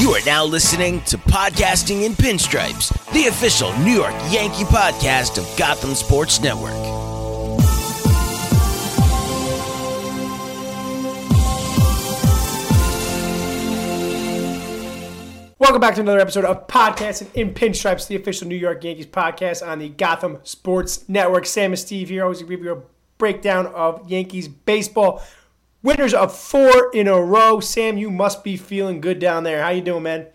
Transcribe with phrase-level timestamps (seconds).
[0.00, 5.58] You are now listening to Podcasting in Pinstripes, the official New York Yankee podcast of
[5.58, 6.72] Gotham Sports Network.
[15.58, 19.64] Welcome back to another episode of Podcasting in Pinstripes, the official New York Yankees podcast
[19.64, 21.44] on the Gotham Sports Network.
[21.44, 22.82] Sam and Steve here, always give you a
[23.18, 25.22] breakdown of Yankees baseball.
[25.82, 27.58] Winners of four in a row.
[27.58, 29.62] Sam, you must be feeling good down there.
[29.62, 30.26] How you doing, man?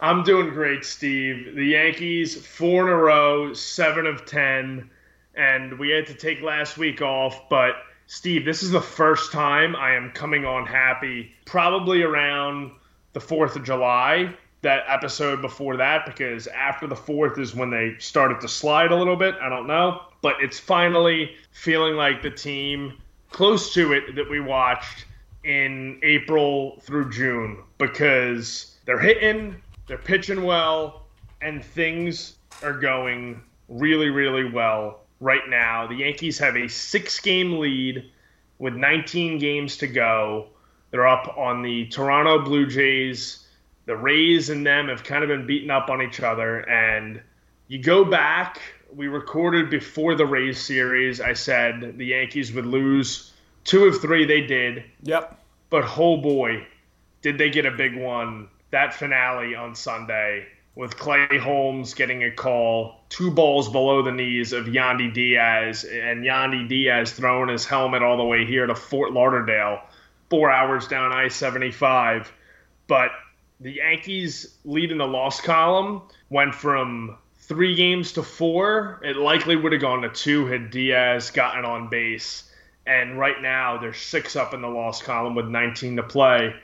[0.00, 1.54] I'm doing great, Steve.
[1.54, 4.90] The Yankees four in a row, seven of ten,
[5.34, 7.48] and we had to take last week off.
[7.48, 11.32] But Steve, this is the first time I am coming on happy.
[11.46, 12.72] Probably around
[13.14, 17.96] the Fourth of July, that episode before that, because after the Fourth is when they
[17.98, 19.36] started to slide a little bit.
[19.40, 22.98] I don't know, but it's finally feeling like the team
[23.32, 25.06] close to it that we watched
[25.44, 31.06] in April through June because they're hitting, they're pitching well,
[31.40, 35.86] and things are going really, really well right now.
[35.86, 38.10] The Yankees have a six game lead
[38.58, 40.48] with 19 games to go.
[40.90, 43.46] They're up on the Toronto Blue Jays.
[43.86, 46.60] The Rays and them have kind of been beaten up on each other.
[46.68, 47.20] And
[47.66, 48.60] you go back,
[48.94, 51.20] we recorded before the Rays series.
[51.20, 53.32] I said the Yankees would lose
[53.64, 54.24] two of three.
[54.24, 54.84] They did.
[55.02, 55.38] Yep.
[55.70, 56.66] But oh boy,
[57.22, 58.48] did they get a big one.
[58.70, 64.52] That finale on Sunday with Clay Holmes getting a call, two balls below the knees
[64.52, 69.12] of Yandy Diaz, and Yandy Diaz throwing his helmet all the way here to Fort
[69.12, 69.80] Lauderdale,
[70.30, 72.32] four hours down I 75.
[72.86, 73.10] But
[73.60, 77.18] the Yankees lead in the loss column went from
[77.52, 78.98] three games to four.
[79.04, 82.50] It likely would have gone to two had Diaz gotten on base.
[82.86, 86.54] And right now, they're six up in the loss column with 19 to play.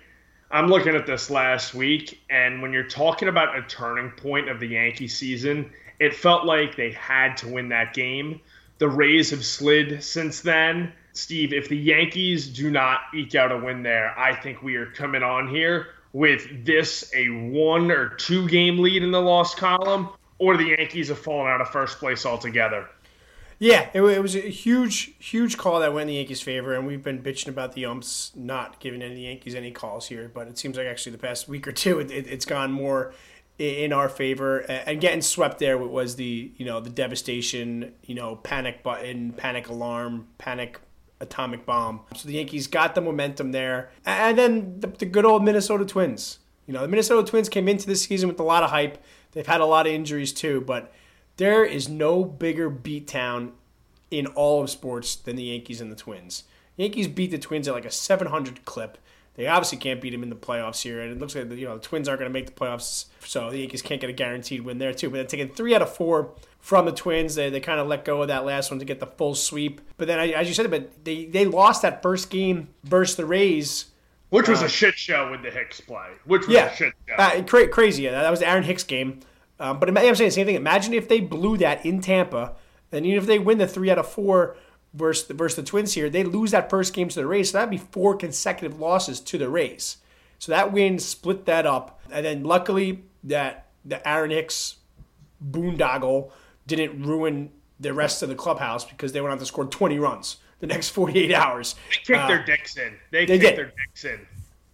[0.50, 4.60] I'm looking at this last week, and when you're talking about a turning point of
[4.60, 8.40] the Yankee season, it felt like they had to win that game.
[8.78, 10.94] The Rays have slid since then.
[11.12, 14.86] Steve, if the Yankees do not eke out a win there, I think we are
[14.86, 20.08] coming on here with this a one or two game lead in the loss column,
[20.38, 22.88] or the Yankees have fallen out of first place altogether.
[23.60, 26.86] Yeah, it, it was a huge, huge call that went in the Yankees' favor, and
[26.86, 30.30] we've been bitching about the umps not giving any Yankees any calls here.
[30.32, 33.12] But it seems like actually the past week or two, it, it, it's gone more
[33.58, 34.58] in our favor.
[34.58, 39.68] And getting swept there was the you know the devastation, you know panic button, panic
[39.68, 40.80] alarm, panic
[41.20, 42.00] atomic bomb.
[42.14, 46.38] So the Yankees got the momentum there, and then the, the good old Minnesota Twins.
[46.66, 49.02] You know the Minnesota Twins came into this season with a lot of hype.
[49.38, 50.92] They've had a lot of injuries too, but
[51.36, 53.52] there is no bigger beatdown
[54.10, 56.42] in all of sports than the Yankees and the Twins.
[56.76, 58.98] Yankees beat the Twins at like a 700 clip.
[59.36, 61.76] They obviously can't beat them in the playoffs here, and it looks like you know
[61.76, 64.62] the Twins aren't going to make the playoffs, so the Yankees can't get a guaranteed
[64.62, 65.08] win there too.
[65.08, 67.36] But they're taking three out of four from the Twins.
[67.36, 69.80] They, they kind of let go of that last one to get the full sweep.
[69.98, 73.84] But then, as you said, but they they lost that first game versus the Rays.
[74.30, 76.08] Which was uh, a shit show with the Hicks play.
[76.24, 77.14] Which was yeah, a shit show.
[77.14, 78.02] Uh, cra- crazy.
[78.02, 79.20] Yeah, that was the Aaron Hicks game.
[79.60, 80.54] Um, but I'm saying the same thing.
[80.54, 82.54] Imagine if they blew that in Tampa,
[82.92, 84.56] and even if they win the three out of four
[84.94, 87.50] versus the, versus the Twins here, they lose that first game to the Rays.
[87.50, 89.96] So that'd be four consecutive losses to the Rays.
[90.38, 94.76] So that win split that up, and then luckily that the Aaron Hicks
[95.44, 96.30] boondoggle
[96.66, 97.50] didn't ruin
[97.80, 100.90] the rest of the clubhouse because they went on to score 20 runs the next
[100.90, 101.74] 48 hours.
[101.90, 102.94] They kicked uh, their dicks in.
[103.10, 103.58] They, they kicked did.
[103.58, 104.26] their dicks in.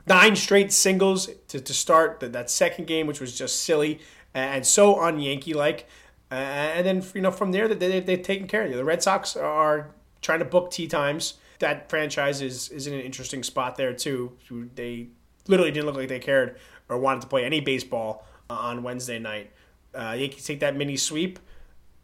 [0.06, 4.00] Nine straight singles to, to start the, that second game, which was just silly
[4.34, 5.86] and so un Yankee like.
[6.30, 8.76] Uh, and then you know from there that they, they've taken care of you.
[8.76, 9.90] The Red Sox are
[10.20, 11.34] trying to book tee times.
[11.60, 14.32] That franchise is is in an interesting spot there too.
[14.74, 15.08] They
[15.46, 16.58] literally didn't look like they cared
[16.88, 19.52] or wanted to play any baseball on Wednesday night.
[19.94, 21.38] Uh, Yankees take that mini sweep,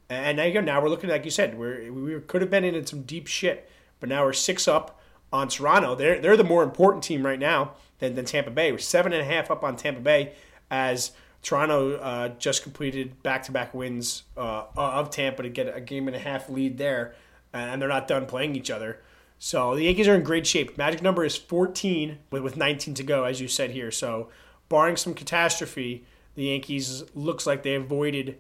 [0.09, 0.61] and now you go.
[0.61, 1.59] Now we're looking like you said.
[1.59, 3.69] We're, we could have been in some deep shit,
[4.01, 5.01] but now we're six up
[5.33, 5.95] on Toronto.
[5.95, 8.73] They're they're the more important team right now than, than Tampa Bay.
[8.73, 10.33] We're seven and a half up on Tampa Bay
[10.71, 16.17] as Toronto uh, just completed back-to-back wins uh, of Tampa to get a game and
[16.17, 17.15] a half lead there,
[17.53, 19.01] and they're not done playing each other.
[19.39, 20.77] So the Yankees are in great shape.
[20.77, 23.91] Magic number is 14 with, with 19 to go, as you said here.
[23.91, 24.29] So
[24.69, 26.05] barring some catastrophe,
[26.35, 28.37] the Yankees looks like they avoided,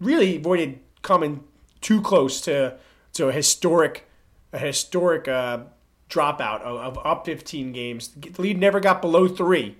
[0.00, 1.44] really avoided coming
[1.80, 2.76] too close to
[3.14, 4.08] to a historic,
[4.52, 5.60] a historic uh,
[6.08, 8.08] dropout of, of up 15 games.
[8.08, 9.76] The lead never got below three,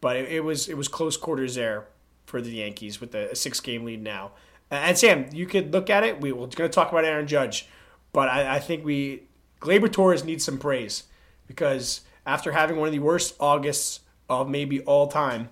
[0.00, 1.86] but it, it was it was close quarters there
[2.26, 4.32] for the Yankees with a, six game lead now.
[4.70, 6.20] And Sam, you could look at it.
[6.20, 7.68] We, we're going to talk about Aaron Judge,
[8.12, 9.24] but I, I think we
[9.60, 11.04] Gleyber Torres needs some praise
[11.46, 15.50] because after having one of the worst Augusts of maybe all time,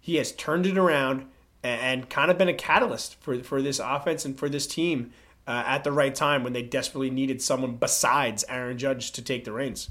[0.00, 1.26] he has turned it around
[1.62, 5.12] and, and kind of been a catalyst for for this offense and for this team
[5.50, 9.44] uh, at the right time when they desperately needed someone besides Aaron Judge to take
[9.44, 9.90] the reins.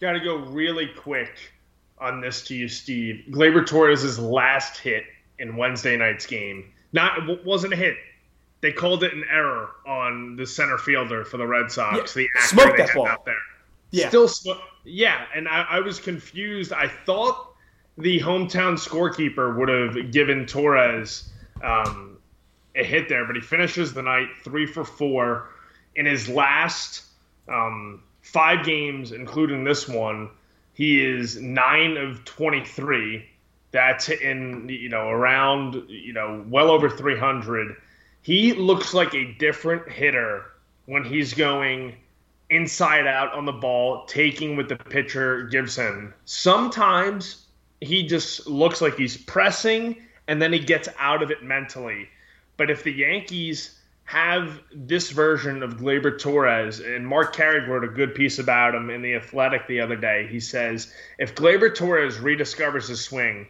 [0.00, 1.52] Got to go really quick
[1.98, 3.24] on this to you, Steve.
[3.30, 5.04] Gleyber Torres' last hit
[5.40, 7.96] in Wednesday night's game not wasn't a hit.
[8.60, 12.14] They called it an error on the center fielder for the Red Sox.
[12.14, 13.08] Yeah, the smoked that ball.
[13.08, 13.34] out there.
[13.90, 14.08] Yeah.
[14.08, 14.50] Still, sm-
[14.84, 16.72] yeah, and I, I was confused.
[16.72, 17.54] I thought
[17.98, 21.28] the hometown scorekeeper would have given Torres
[21.62, 22.09] um,
[22.80, 25.50] a hit there, but he finishes the night three for four
[25.94, 27.04] in his last
[27.48, 30.30] um, five games, including this one.
[30.74, 33.26] He is nine of twenty-three.
[33.72, 37.76] That's in, you know, around, you know, well over three hundred.
[38.22, 40.44] He looks like a different hitter
[40.86, 41.94] when he's going
[42.50, 46.12] inside out on the ball, taking what the pitcher gives him.
[46.24, 47.46] Sometimes
[47.80, 49.96] he just looks like he's pressing
[50.26, 52.08] and then he gets out of it mentally.
[52.60, 53.74] But if the Yankees
[54.04, 58.90] have this version of Gleyber Torres, and Marc Carig wrote a good piece about him
[58.90, 63.46] in The Athletic the other day, he says if Gleyber Torres rediscovers his swing,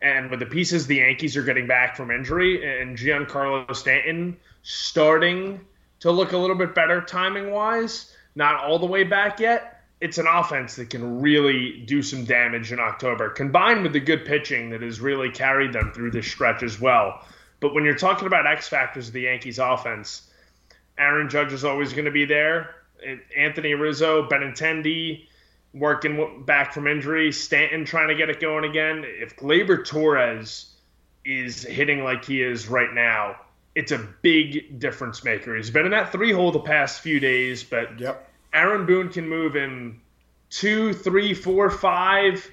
[0.00, 5.60] and with the pieces the Yankees are getting back from injury, and Giancarlo Stanton starting
[5.98, 10.16] to look a little bit better timing wise, not all the way back yet, it's
[10.16, 14.70] an offense that can really do some damage in October, combined with the good pitching
[14.70, 17.22] that has really carried them through this stretch as well.
[17.60, 20.30] But when you're talking about X factors of the Yankees offense,
[20.98, 22.74] Aaron Judge is always going to be there.
[23.36, 25.26] Anthony Rizzo, Benintendi
[25.72, 29.04] working back from injury, Stanton trying to get it going again.
[29.06, 30.74] If Gleyber Torres
[31.24, 33.36] is hitting like he is right now,
[33.74, 35.56] it's a big difference maker.
[35.56, 38.28] He's been in that three hole the past few days, but Yep.
[38.52, 40.00] Aaron Boone can move him
[40.50, 42.50] two, three, four, five.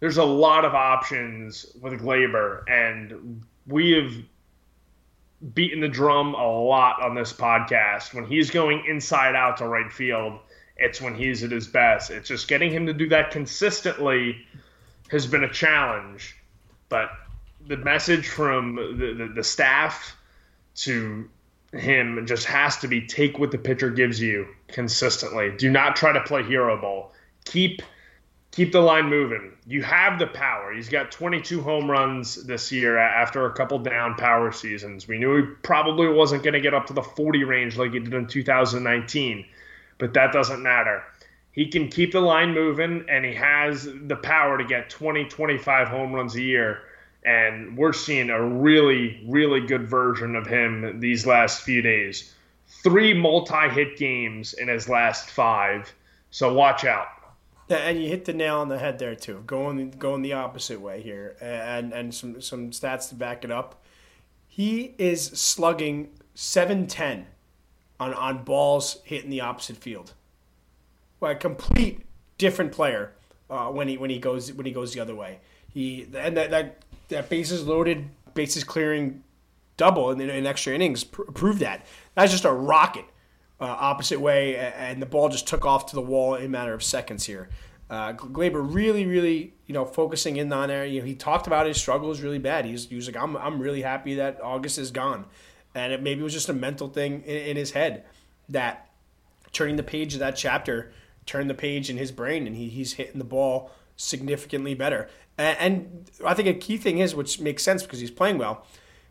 [0.00, 4.12] There's a lot of options with Gleyber, and we have
[5.54, 8.14] beaten the drum a lot on this podcast.
[8.14, 10.38] When he's going inside out to right field,
[10.76, 12.10] it's when he's at his best.
[12.10, 14.46] It's just getting him to do that consistently
[15.10, 16.36] has been a challenge.
[16.88, 17.10] But
[17.66, 20.16] the message from the, the, the staff
[20.76, 21.28] to
[21.72, 25.52] him just has to be take what the pitcher gives you consistently.
[25.56, 27.12] Do not try to play hero ball.
[27.44, 27.82] Keep
[28.56, 29.52] keep the line moving.
[29.66, 30.72] You have the power.
[30.72, 35.06] He's got 22 home runs this year after a couple down power seasons.
[35.06, 37.98] We knew he probably wasn't going to get up to the 40 range like he
[37.98, 39.44] did in 2019,
[39.98, 41.02] but that doesn't matter.
[41.52, 45.88] He can keep the line moving and he has the power to get 20, 25
[45.88, 46.80] home runs a year.
[47.26, 52.34] And we're seeing a really, really good version of him these last few days.
[52.82, 55.92] Three multi hit games in his last five.
[56.30, 57.08] So watch out.
[57.68, 59.42] And you hit the nail on the head there too.
[59.46, 63.82] Going going the opposite way here, and and some some stats to back it up.
[64.46, 67.26] He is slugging seven ten
[67.98, 70.14] on on balls hitting the opposite field.
[71.18, 72.02] Well, a complete
[72.38, 73.12] different player
[73.50, 75.40] uh, when he when he goes when he goes the other way.
[75.72, 79.24] He and that that, that bases loaded, bases clearing
[79.76, 81.84] double in, in extra innings pr- proved that.
[82.14, 83.04] That's just a rocket
[83.60, 86.74] uh, opposite way, and the ball just took off to the wall in a matter
[86.74, 87.48] of seconds here.
[87.88, 90.84] Uh, Gleyber really, really, you know, focusing in on there.
[90.84, 92.64] You know, he talked about his struggles really bad.
[92.64, 95.26] He's he was like, I'm, I'm really happy that August is gone,
[95.74, 98.04] and it maybe was just a mental thing in, in his head
[98.48, 98.90] that
[99.52, 100.92] turning the page of that chapter
[101.24, 105.08] turned the page in his brain, and he, he's hitting the ball significantly better.
[105.38, 108.66] And, and I think a key thing is, which makes sense because he's playing well.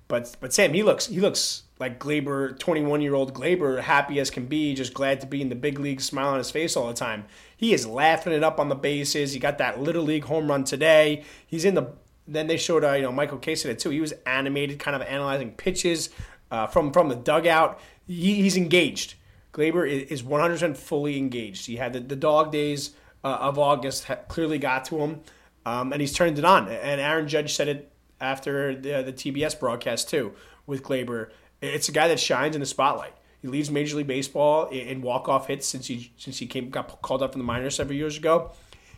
[0.08, 4.30] But but Sam, he looks he looks like Gleyber, 21 year old Gleyber, happy as
[4.30, 6.88] can be, just glad to be in the big league, smile on his face all
[6.88, 7.26] the time.
[7.58, 9.34] He is laughing it up on the bases.
[9.34, 11.24] He got that little league home run today.
[11.48, 11.88] He's in the.
[12.28, 13.90] Then they showed uh, you know Michael it too.
[13.90, 16.10] He was animated, kind of analyzing pitches
[16.52, 17.80] uh, from from the dugout.
[18.08, 19.16] He, he's engaged.
[19.54, 21.66] Gleyber is 100% fully engaged.
[21.66, 22.92] He had the, the dog days
[23.24, 25.22] uh, of August ha- clearly got to him,
[25.66, 26.68] um, and he's turned it on.
[26.68, 27.92] And Aaron Judge said it
[28.26, 30.34] after the, the TBS broadcast too
[30.66, 31.30] with Gleyber.
[31.62, 33.14] It's a guy that shines in the spotlight.
[33.42, 37.02] He leads Major League Baseball in, walk off hits since he since he came got
[37.02, 38.52] called up from the minors several years ago.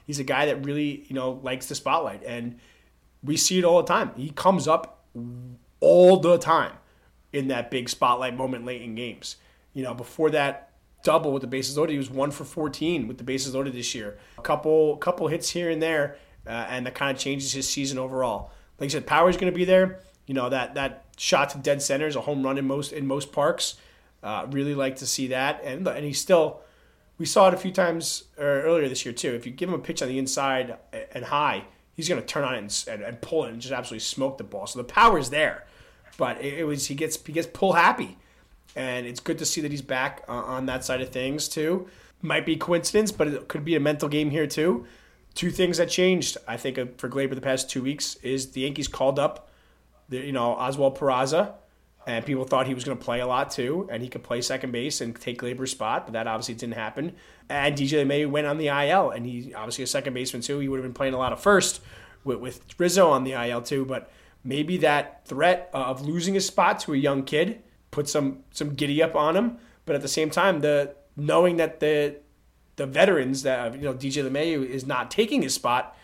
[0.06, 2.58] He's a guy that really you know likes the spotlight, and
[3.22, 4.12] we see it all the time.
[4.16, 5.06] He comes up
[5.80, 6.74] all the time
[7.34, 9.36] in that big spotlight moment late in games.
[9.74, 10.72] You know, before that
[11.04, 13.94] double with the bases loaded, he was one for 14 with the bases loaded this
[13.94, 14.18] year.
[14.38, 16.16] A couple couple hits here and there,
[16.46, 18.52] uh, and that kind of changes his season overall.
[18.80, 20.02] Like I said, power is going to be there.
[20.26, 23.08] You know that that shot to dead center is a home run in most in
[23.08, 23.76] most parks.
[24.22, 26.62] Uh, really like to see that, and and he's still.
[27.18, 29.34] We saw it a few times uh, earlier this year too.
[29.34, 30.78] If you give him a pitch on the inside
[31.14, 31.66] and high,
[31.96, 34.38] he's going to turn on it and, and, and, pull it and just absolutely smoke
[34.38, 34.68] the ball.
[34.68, 35.66] So the power is there,
[36.18, 38.18] but it, it, was he gets he gets pull happy,
[38.76, 41.88] and it's good to see that he's back uh, on that side of things too.
[42.22, 44.86] Might be coincidence, but it could be a mental game here too.
[45.38, 48.62] Two things that changed, I think, uh, for Gleyber the past two weeks is the
[48.62, 49.50] Yankees called up,
[50.10, 51.54] the, you know, Oswald Peraza
[52.08, 54.42] and people thought he was going to play a lot too, and he could play
[54.42, 57.14] second base and take Gleyber's spot, but that obviously didn't happen.
[57.50, 60.60] And DJ May went on the IL, and he obviously a second baseman too.
[60.60, 61.82] He would have been playing a lot of first
[62.24, 64.10] with, with Rizzo on the IL too, but
[64.42, 69.04] maybe that threat of losing his spot to a young kid put some some giddy
[69.04, 69.58] up on him.
[69.86, 72.18] But at the same time, the knowing that the
[72.78, 75.96] the veterans that you know DJ LeMahieu is not taking his spot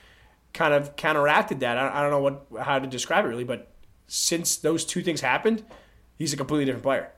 [0.53, 1.77] kind of counteracted that.
[1.77, 3.71] I, I don't know what how to describe it really, but
[4.07, 5.63] since those two things happened,
[6.17, 7.09] he's a completely different player.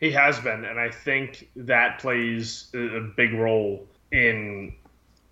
[0.00, 4.74] He has been, and I think that plays a big role in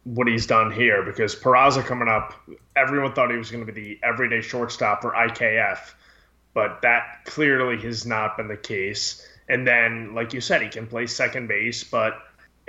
[0.05, 2.35] what he's done here because Peraza coming up,
[2.77, 5.93] everyone thought he was going to be the everyday shortstop for IKF,
[6.55, 9.27] but that clearly has not been the case.
[9.49, 12.15] And then, like you said, he can play second base, but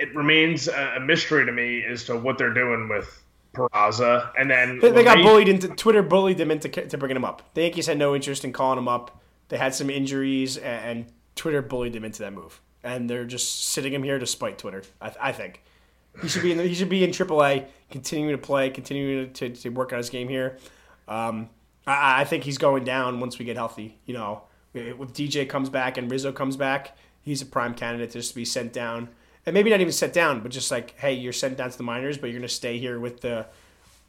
[0.02, 3.22] it remains a mystery to me as to what they're doing with
[3.54, 4.32] Peraza.
[4.36, 7.54] And then they, they got bullied into Twitter bullied them into to bringing him up.
[7.54, 9.22] The Yankees had no interest in calling him up.
[9.48, 12.60] They had some injuries, and, Twitter bullied them into that move.
[12.84, 14.82] And they're just sitting him here to spite Twitter.
[15.00, 15.62] I, I think
[16.20, 16.58] he should be in.
[16.58, 19.98] The, he should be in AAA, continuing to play, continuing to, to, to work on
[19.98, 20.58] his game here.
[21.08, 21.48] Um,
[21.86, 23.98] I, I, think he's going down once we get healthy.
[24.04, 24.42] You know,
[24.74, 28.44] with DJ comes back and Rizzo comes back, he's a prime candidate to just be
[28.44, 29.08] sent down,
[29.44, 31.82] and maybe not even set down, but just like, hey, you're sent down to the
[31.82, 33.46] minors, but you're to stay here with the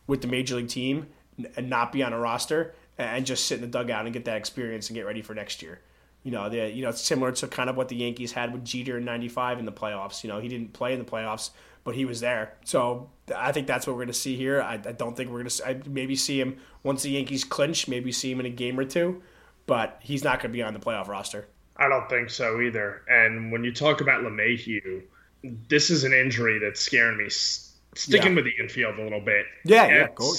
[0.05, 1.07] with the major league team
[1.55, 4.37] and not be on a roster and just sit in the dugout and get that
[4.37, 5.79] experience and get ready for next year.
[6.23, 8.63] You know, the you know it's similar to kind of what the Yankees had with
[8.63, 10.23] Jeter in '95 in the playoffs.
[10.23, 11.49] You know, he didn't play in the playoffs,
[11.83, 12.53] but he was there.
[12.63, 14.61] So I think that's what we're going to see here.
[14.61, 17.87] I, I don't think we're going to I maybe see him once the Yankees clinch.
[17.87, 19.21] Maybe see him in a game or two,
[19.65, 21.47] but he's not going to be on the playoff roster.
[21.75, 23.01] I don't think so either.
[23.09, 25.03] And when you talk about LeMahieu,
[25.43, 27.29] this is an injury that's scaring me.
[27.29, 28.35] Sticking yeah.
[28.35, 29.45] with the infield a little bit.
[29.65, 30.33] Yeah, yeah, go.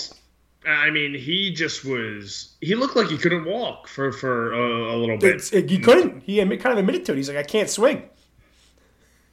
[0.67, 2.57] I mean, he just was.
[2.61, 5.53] He looked like he couldn't walk for for a, a little bit.
[5.53, 6.23] It, he couldn't.
[6.23, 7.17] He kind of admitted to it.
[7.17, 8.09] He's like, I can't swing.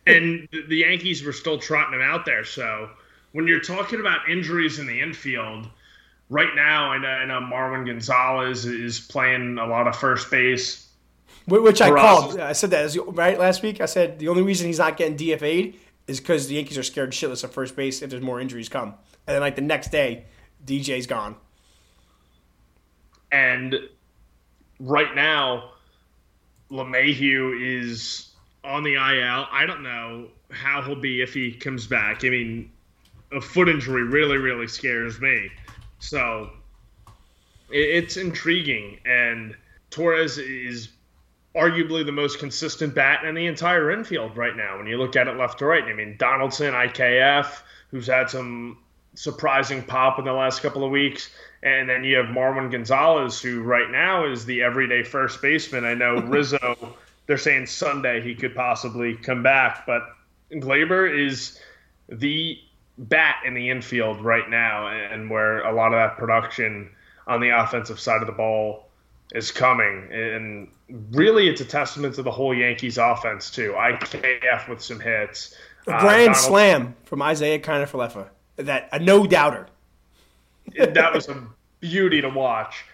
[0.06, 2.44] And the Yankees were still trotting him out there.
[2.44, 2.90] So
[3.32, 5.68] when you're talking about injuries in the infield,
[6.30, 10.91] right now, I know, I know Marwin Gonzalez is playing a lot of first base.
[11.48, 12.40] Which I called.
[12.40, 13.82] I said that right last week.
[13.82, 15.76] I said the only reason he's not getting DFA'd
[16.08, 18.94] is because the Yankees are scared shitless of first base if there's more injuries come.
[19.28, 20.26] And then like the next day,
[20.66, 21.36] DJ's gone.
[23.32, 23.76] And
[24.80, 25.72] right now,
[26.70, 28.30] LeMahieu is
[28.64, 29.48] on the IL.
[29.52, 32.24] I don't know how he'll be if he comes back.
[32.26, 32.72] I mean,
[33.32, 35.50] a foot injury really, really scares me.
[36.00, 36.50] So
[37.70, 39.00] it's intriguing.
[39.06, 39.56] And
[39.90, 40.90] Torres is
[41.56, 45.28] arguably the most consistent bat in the entire infield right now when you look at
[45.28, 45.84] it left to right.
[45.84, 48.78] I mean, Donaldson, IKF, who's had some
[49.16, 51.30] surprising pop in the last couple of weeks.
[51.64, 55.86] And then you have Marwin Gonzalez, who right now is the everyday first baseman.
[55.86, 56.96] I know Rizzo,
[57.28, 60.04] they're saying Sunday he could possibly come back, but
[60.52, 61.60] Gleyber is
[62.10, 62.58] the
[62.98, 66.90] bat in the infield right now, and where a lot of that production
[67.28, 68.88] on the offensive side of the ball
[69.34, 70.10] is coming.
[70.12, 70.68] And
[71.12, 73.74] really, it's a testament to the whole Yankees offense, too.
[73.78, 75.56] IKF with some hits.
[75.88, 79.68] A grand uh, slam from Isiah Kiner-Falefa that a no doubter.
[80.78, 81.44] that was a
[81.80, 82.86] beauty to watch.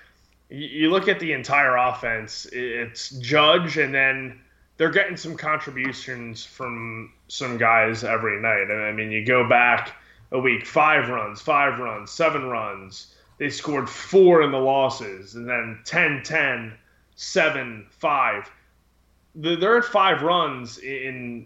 [0.50, 4.40] You look at the entire offense; it's Judge, and then
[4.78, 8.70] they're getting some contributions from some guys every night.
[8.70, 9.94] And I mean, you go back
[10.32, 13.14] a week, five runs, five runs, seven runs.
[13.38, 16.74] They scored four in the losses, and then 10 10,
[17.16, 18.52] 7 5.
[19.36, 21.46] They're at five runs in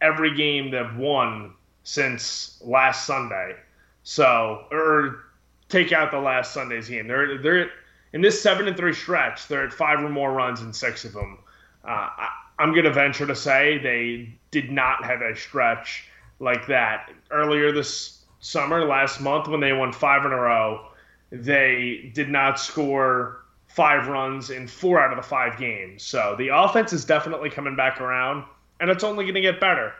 [0.00, 3.56] every game they've won since last Sunday.
[4.02, 5.24] So, or
[5.68, 7.06] take out the last Sunday's game.
[7.06, 7.70] They're they're
[8.12, 9.46] in this seven and three stretch.
[9.48, 11.38] They're at five or more runs in six of them.
[11.84, 16.04] Uh, I, I'm going to venture to say they did not have a stretch
[16.40, 20.86] like that earlier this summer, last month when they won five in a row.
[21.30, 26.02] They did not score five runs in four out of the five games.
[26.02, 28.44] So the offense is definitely coming back around,
[28.80, 29.92] and it's only going to get better.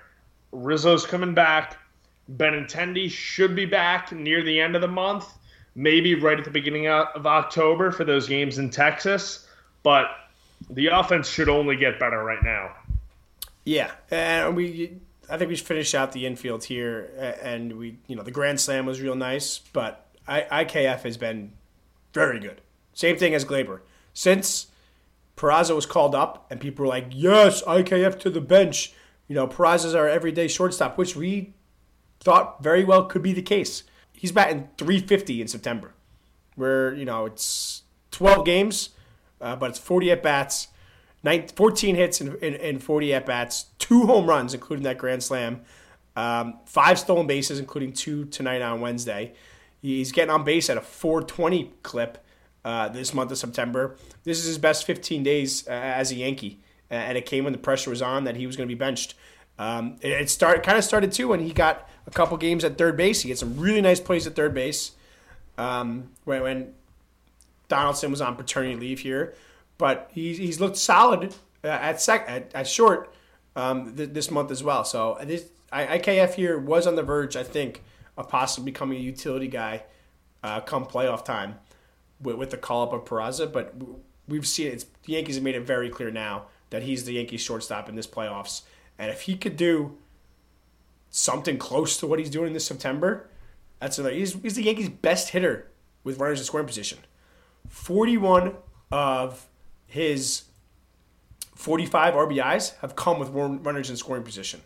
[0.53, 1.79] Rizzo's coming back.
[2.37, 5.27] Benintendi should be back near the end of the month,
[5.75, 9.47] maybe right at the beginning of October for those games in Texas.
[9.83, 10.09] But
[10.69, 12.75] the offense should only get better right now.
[13.65, 14.97] Yeah, and we,
[15.29, 17.37] I think we should finish out the infield here.
[17.43, 21.53] And we, you know, the grand slam was real nice, but I, IKF has been
[22.15, 22.61] very good.
[22.95, 23.81] Same thing as Gleyber.
[24.15, 24.69] Since
[25.37, 28.93] Peraza was called up and people were like, yes, IKF to the bench.
[29.27, 31.53] You know, Peraza's our everyday shortstop, which we
[32.21, 33.83] thought very well could be the case.
[34.13, 35.95] He's batting 350 in September,
[36.55, 38.91] where, you know, it's 12 games,
[39.41, 40.69] uh, but it's 40 at bats,
[41.25, 45.63] 14 hits and, 40 at bats, two home runs, including that grand slam,
[46.17, 49.33] um, five stolen bases, including two tonight on Wednesday.
[49.81, 52.25] He's getting on base at a 420 clip
[52.65, 53.97] uh, this month of September.
[54.25, 56.61] This is his best 15 days uh, as a Yankee,
[56.91, 59.15] and it came when the pressure was on that he was going to be benched.
[59.59, 62.79] Um, it, it start kind of started too when he got a couple games at
[62.79, 63.23] third base.
[63.23, 64.93] He had some really nice plays at third base
[65.59, 66.75] um, when, when
[67.69, 69.35] Donaldson was on paternity leave here,
[69.79, 71.35] but he's, he's looked solid
[71.65, 73.15] uh, at sec at, at short
[73.57, 74.85] um, th- this month as well.
[74.85, 77.83] So this IKF here was on the verge, I think,
[78.21, 79.83] of possibly becoming a utility guy
[80.43, 81.57] uh, come playoff time
[82.21, 83.51] with, with the call up of Peraza.
[83.51, 83.75] But
[84.29, 84.75] we've seen it.
[84.75, 87.97] It's, the Yankees have made it very clear now that he's the Yankees shortstop in
[87.97, 88.63] this playoffs.
[88.99, 89.99] And if he could do
[91.11, 93.29] something close to what he's doing this September,
[93.81, 94.15] that's another.
[94.15, 95.71] He's, he's the Yankees' best hitter
[96.05, 96.99] with runners in scoring position.
[97.69, 98.55] 41
[98.93, 99.49] of
[99.87, 100.45] his
[101.55, 104.61] 45 RBIs have come with runners in scoring position.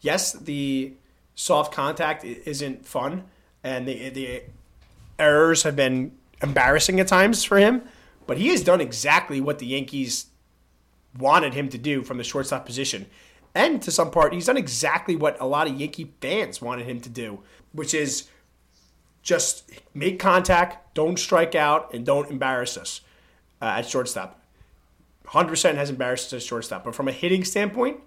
[0.00, 0.94] Yes, the
[1.36, 3.24] soft contact isn't fun,
[3.62, 4.42] and the the
[5.18, 6.12] errors have been
[6.42, 7.82] embarrassing at times for him.
[8.26, 10.26] But he has done exactly what the Yankees
[11.16, 13.06] wanted him to do from the shortstop position.
[13.54, 17.00] And to some part, he's done exactly what a lot of Yankee fans wanted him
[17.02, 17.40] to do,
[17.72, 18.28] which is
[19.22, 23.00] just make contact, don't strike out, and don't embarrass us
[23.62, 24.42] uh, at shortstop.
[25.28, 26.84] 100% has embarrassed us at shortstop.
[26.84, 28.00] But from a hitting standpoint,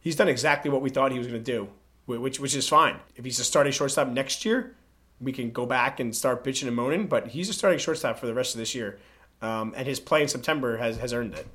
[0.00, 1.68] he's done exactly what we thought he was going to do
[2.06, 2.96] which which is fine.
[3.16, 4.74] If he's a starting shortstop next year,
[5.20, 7.06] we can go back and start bitching and moaning.
[7.06, 8.98] But he's a starting shortstop for the rest of this year,
[9.42, 11.46] um, and his play in September has has earned it.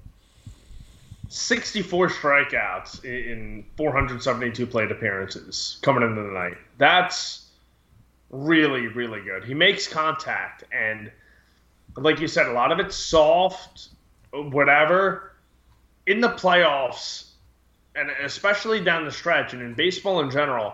[1.30, 6.58] 64 strikeouts in 472 plate appearances coming into the night.
[6.78, 7.48] That's
[8.30, 9.46] really, really good.
[9.46, 11.10] He makes contact, and
[11.96, 13.90] like you said, a lot of it's soft,
[14.34, 15.32] whatever.
[16.06, 17.31] In the playoffs,
[17.96, 20.74] and especially down the stretch and in baseball in general,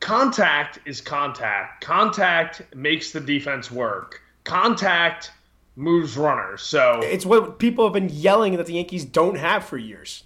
[0.00, 1.84] contact is contact.
[1.84, 4.20] Contact makes the defense work.
[4.44, 5.30] Contact
[5.76, 6.62] moves runners.
[6.62, 10.24] So it's what people have been yelling that the Yankees don't have for years.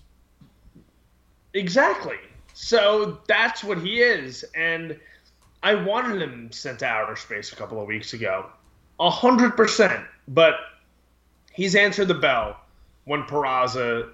[1.54, 2.16] Exactly.
[2.54, 4.44] So that's what he is.
[4.54, 4.98] And
[5.62, 8.46] I wanted him sent to outer space a couple of weeks ago.
[8.98, 10.04] A hundred percent.
[10.28, 10.54] But
[11.52, 12.58] he's answered the bell
[13.04, 14.10] when Peraza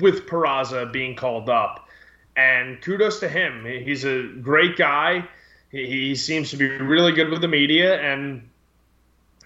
[0.00, 1.88] with Peraza being called up.
[2.36, 3.64] And kudos to him.
[3.64, 5.28] He's a great guy.
[5.70, 8.48] He, he seems to be really good with the media, and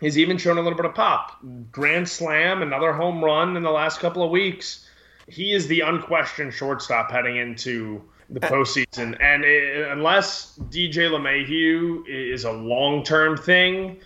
[0.01, 1.39] he's even shown a little bit of pop.
[1.71, 4.89] Grand slam, another home run in the last couple of weeks.
[5.27, 9.17] He is the unquestioned shortstop heading into the uh, postseason.
[9.21, 14.01] And it, unless DJ LeMahieu is a long term thing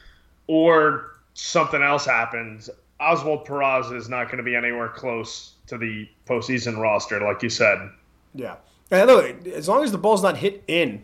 [0.46, 6.09] or something else happens, Oswald Peraza is not going to be anywhere close to the
[6.26, 7.90] postseason roster, like you said.
[8.35, 8.57] Yeah.
[8.90, 11.02] And look, as long as the ball's not hit in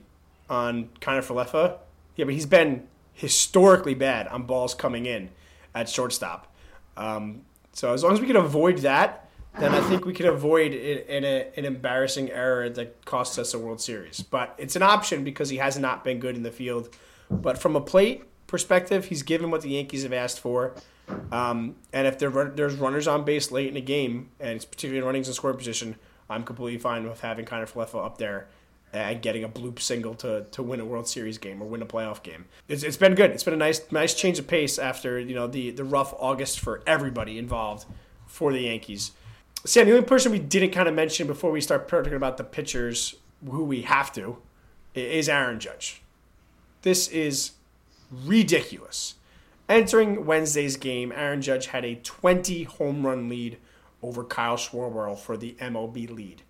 [0.49, 1.79] on Kiner-Falefa,
[2.17, 5.31] yeah, but he's been historically bad on balls coming in
[5.75, 6.55] at shortstop.
[6.97, 10.73] Um, so as long as we can avoid that, then I think we can avoid
[10.73, 14.21] an, an embarrassing error that costs us a World Series.
[14.23, 16.95] But it's an option because he has not been good in the field.
[17.31, 20.75] But from a plate perspective, he's given what the Yankees have asked for.
[21.31, 25.29] Um, and if there's runners on base late in a game, and it's particularly runnings
[25.29, 25.97] in scoring position,
[26.29, 28.49] I'm completely fine with having Kiner-Falefa up there
[28.93, 31.87] and getting a bloop single to, to win a World Series game or win a
[31.87, 32.45] playoff game.
[32.69, 33.31] It's, it's been good.
[33.31, 36.61] It's been a nice nice change of pace after you know the the rough August
[36.61, 37.87] for everybody involved
[38.27, 39.13] for the Yankees.
[39.65, 42.45] Sam, the only person we didn't kind of mention before we start talking about the
[42.45, 43.15] pitchers,
[43.49, 44.39] who we have to,
[44.95, 46.03] is Aaron Judge.
[46.83, 47.53] This is
[48.11, 49.15] ridiculous.
[49.73, 53.57] Entering Wednesday's game, Aaron Judge had a 20 home run lead
[54.03, 56.43] over Kyle Schwarber for the MLB lead.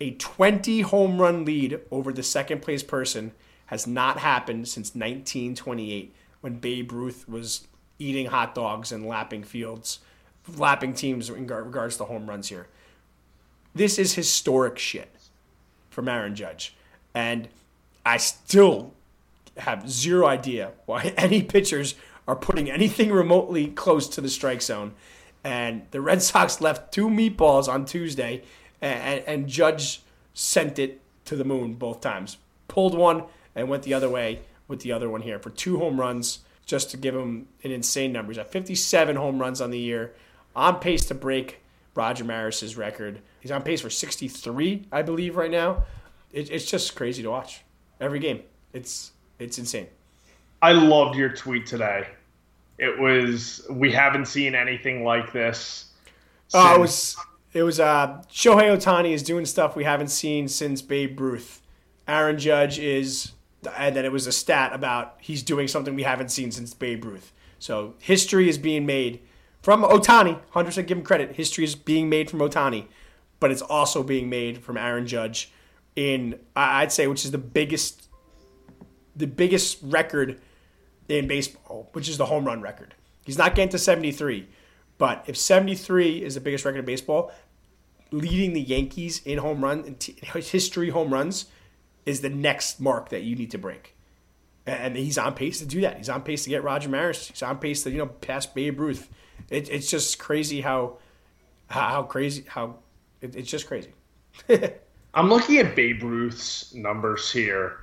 [0.00, 3.32] A 20 home run lead over the second place person
[3.66, 7.66] has not happened since 1928 when Babe Ruth was
[7.98, 9.98] eating hot dogs and lapping fields,
[10.56, 12.68] lapping teams in regards to home runs here.
[13.74, 15.12] This is historic shit
[15.90, 16.76] from Aaron Judge.
[17.12, 17.48] And
[18.06, 18.94] I still
[19.56, 21.96] have zero idea why any pitchers
[22.28, 24.92] are putting anything remotely close to the strike zone.
[25.42, 28.42] And the Red Sox left two meatballs on Tuesday,
[28.80, 30.02] and, and Judge
[30.34, 32.36] sent it to the moon both times.
[32.68, 33.24] Pulled one
[33.56, 36.90] and went the other way with the other one here for two home runs, just
[36.90, 38.30] to give him an insane number.
[38.30, 40.12] He's at 57 home runs on the year,
[40.54, 41.62] on pace to break
[41.94, 43.22] Roger Maris's record.
[43.40, 45.84] He's on pace for 63, I believe, right now.
[46.30, 47.62] It, it's just crazy to watch
[47.98, 48.42] every game.
[48.74, 49.86] It's it's insane.
[50.60, 52.08] I loved your tweet today.
[52.78, 55.86] It was we haven't seen anything like this.
[56.54, 57.16] Oh, it was
[57.52, 61.62] it was uh, Shohei Ohtani is doing stuff we haven't seen since Babe Ruth.
[62.06, 63.32] Aaron Judge is,
[63.76, 67.04] and then it was a stat about he's doing something we haven't seen since Babe
[67.04, 67.32] Ruth.
[67.58, 69.20] So history is being made
[69.62, 70.40] from Ohtani.
[70.54, 71.34] 100% give him credit.
[71.34, 72.86] History is being made from Ohtani,
[73.40, 75.52] but it's also being made from Aaron Judge
[75.96, 78.08] in I'd say which is the biggest
[79.16, 80.40] the biggest record
[81.08, 82.94] in baseball, which is the home run record.
[83.24, 84.48] He's not getting to 73,
[84.96, 87.32] but if 73 is the biggest record in baseball,
[88.10, 89.96] leading the Yankees in home run in
[90.42, 91.46] history home runs
[92.06, 93.94] is the next mark that you need to break.
[94.66, 95.96] And he's on pace to do that.
[95.96, 97.28] He's on pace to get Roger Maris.
[97.28, 99.08] He's on pace to you know pass Babe Ruth.
[99.50, 100.98] It, it's just crazy how
[101.68, 102.76] how crazy how
[103.20, 103.92] it, it's just crazy.
[105.14, 107.78] I'm looking at Babe Ruth's numbers here.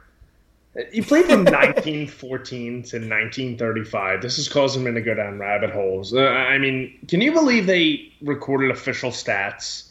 [0.91, 4.21] He played from 1914 to 1935.
[4.21, 6.13] This is causing me to go down rabbit holes.
[6.13, 9.89] Uh, I mean, can you believe they recorded official stats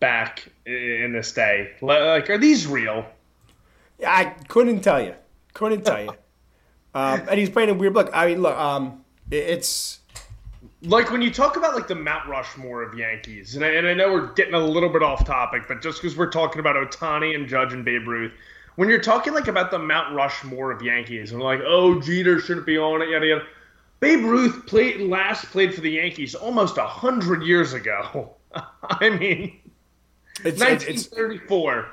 [0.00, 1.72] back in this day?
[1.80, 3.06] Like, are these real?
[4.06, 5.14] I couldn't tell you.
[5.54, 6.10] Couldn't tell you.
[6.94, 8.10] um, and he's playing a weird look.
[8.12, 9.98] I mean, look, um, it's
[10.82, 13.94] like when you talk about like the Mount Rushmore of Yankees, and I, and I
[13.94, 17.34] know we're getting a little bit off topic, but just because we're talking about Ohtani
[17.34, 18.32] and Judge and Babe Ruth,
[18.78, 22.64] when you're talking like about the Mount Rushmore of Yankees, and like, oh, Jeter shouldn't
[22.64, 23.44] be on it, yada yada.
[23.98, 28.36] Babe Ruth played last played for the Yankees almost a hundred years ago.
[28.54, 29.58] I mean,
[30.44, 31.78] it's 1934.
[31.80, 31.88] It's,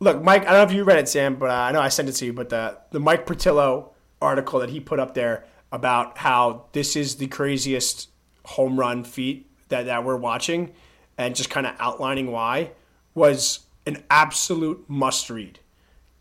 [0.00, 0.46] look, Mike.
[0.46, 2.12] I don't know if you read it, Sam, but uh, I know I sent it
[2.12, 2.32] to you.
[2.32, 3.90] But the the Mike Petriello
[4.22, 8.08] article that he put up there about how this is the craziest
[8.46, 10.72] home run feat that that we're watching,
[11.18, 12.70] and just kind of outlining why
[13.14, 15.58] was an absolute must read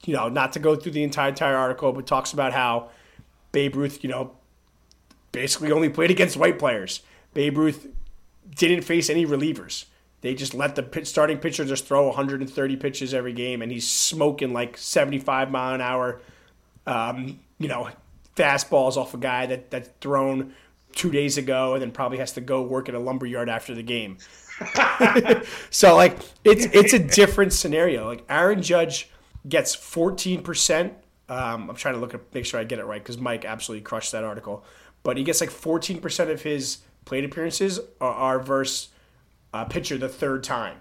[0.06, 2.90] you know, not to go through the entire entire article, but talks about how
[3.52, 4.32] Babe Ruth, you know,
[5.32, 7.02] basically only played against white players.
[7.34, 7.88] Babe Ruth
[8.56, 9.86] didn't face any relievers.
[10.22, 13.90] They just let the pitch, starting pitcher just throw 130 pitches every game, and he's
[13.90, 16.22] smoking like 75 mile an hour,
[16.86, 17.90] um, you know,
[18.36, 20.54] fastballs off a guy that that's thrown
[20.94, 23.74] two days ago, and then probably has to go work at a lumber yard after
[23.74, 24.18] the game.
[25.70, 28.06] so like it's it's a different scenario.
[28.06, 29.10] Like Aaron Judge
[29.48, 30.92] gets 14%.
[31.30, 33.84] Um, I'm trying to look at make sure I get it right because Mike absolutely
[33.84, 34.64] crushed that article.
[35.04, 38.90] But he gets like 14% of his plate appearances are, are versus
[39.54, 40.78] uh, pitcher the third time.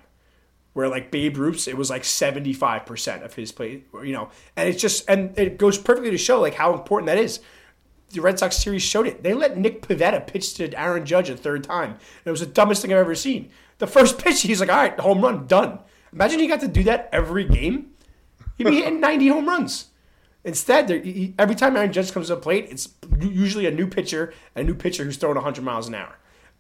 [0.73, 4.81] Where like Babe Ruth's, it was like 75% of his play, you know, and it's
[4.81, 7.41] just, and it goes perfectly to show like how important that is.
[8.11, 9.23] The Red Sox series showed it.
[9.23, 11.91] They let Nick Pivetta pitch to Aaron Judge a third time.
[11.91, 13.51] And it was the dumbest thing I've ever seen.
[13.79, 15.81] The first pitch, he's like, all right, home run, done.
[16.13, 17.91] Imagine he got to do that every game.
[18.59, 19.87] He'd be hitting 90 home runs.
[20.45, 22.89] Instead, he, every time Aaron Judge comes to the plate, it's
[23.21, 26.17] usually a new pitcher, a new pitcher who's throwing 100 miles an hour.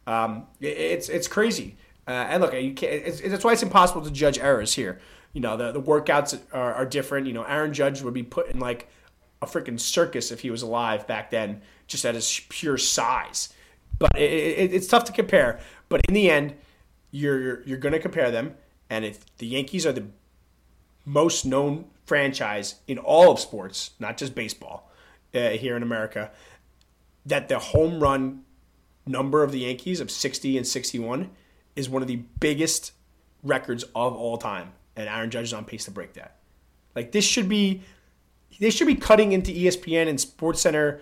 [0.06, 1.76] Um, it's it's crazy.
[2.06, 2.92] Uh, and look, you can't.
[2.92, 5.00] It's, that's why it's impossible to judge errors here.
[5.34, 7.26] You know, the, the workouts are, are different.
[7.26, 8.88] You know, Aaron Judge would be put in like
[9.42, 13.50] a freaking circus if he was alive back then, just at his pure size.
[13.98, 15.60] But it, it, it's tough to compare.
[15.88, 16.54] But in the end,
[17.10, 18.54] you're you're, you're going to compare them.
[18.90, 20.06] And if the Yankees are the
[21.08, 24.90] most known franchise in all of sports, not just baseball,
[25.34, 26.30] uh, here in America,
[27.24, 28.44] that the home run
[29.06, 31.30] number of the Yankees of 60 and 61
[31.76, 32.92] is one of the biggest
[33.42, 34.72] records of all time.
[34.96, 36.36] And Aaron Judge is on pace to break that.
[36.94, 37.82] Like this should be,
[38.60, 41.00] they should be cutting into ESPN and Sports Center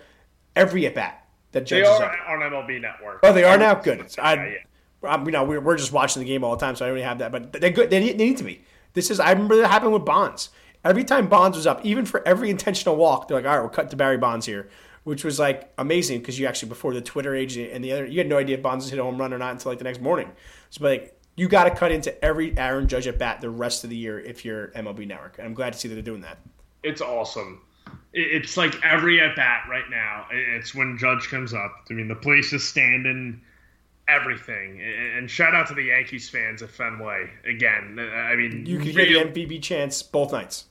[0.55, 1.25] every at bat.
[1.51, 3.19] That Judge they are on MLB Network.
[3.23, 3.73] Oh, they are now.
[3.75, 4.13] Good.
[4.19, 4.53] I, yeah,
[5.03, 5.23] yeah.
[5.23, 7.05] you know, we're, we're just watching the game all the time, so I don't really
[7.05, 7.31] have that.
[7.31, 7.89] But they're good.
[7.89, 8.63] They need, they need to be.
[8.93, 10.49] This is I remember that happened with Bonds.
[10.83, 13.69] Every time Bonds was up, even for every intentional walk, they're like, all right, we'll
[13.69, 14.69] cut to Barry Bonds here,
[15.03, 18.19] which was like amazing because you actually before the Twitter age and the other, you
[18.19, 19.83] had no idea if Bonds was hit a home run or not until like the
[19.83, 20.31] next morning.
[20.69, 23.89] So like you got to cut into every Aaron Judge at bat the rest of
[23.89, 26.39] the year if you're MLB Network, and I'm glad to see that they're doing that.
[26.83, 27.61] It's awesome.
[28.13, 30.25] It's like every at bat right now.
[30.31, 31.71] It's when Judge comes up.
[31.89, 33.41] I mean, the place is standing
[34.07, 34.81] everything.
[34.81, 37.99] And shout out to the Yankees fans at Fenway again.
[37.99, 40.65] I mean, you can hear the MVP chants both nights.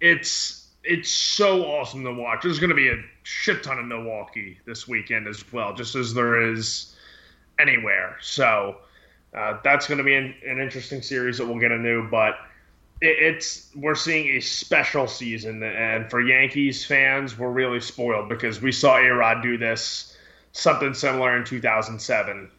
[0.00, 2.42] It's it's so awesome to watch.
[2.42, 6.14] There's going to be a shit ton of Milwaukee this weekend as well, just as
[6.14, 6.96] there is
[7.58, 8.16] anywhere.
[8.20, 8.76] So
[9.36, 12.08] uh, that's going to be an, an, interesting series that we'll get into.
[12.10, 12.36] But
[13.02, 18.72] it's we're seeing a special season, and for Yankees fans, we're really spoiled because we
[18.72, 20.16] saw A Rod do this
[20.52, 22.50] something similar in 2007,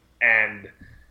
[0.52, 0.70] and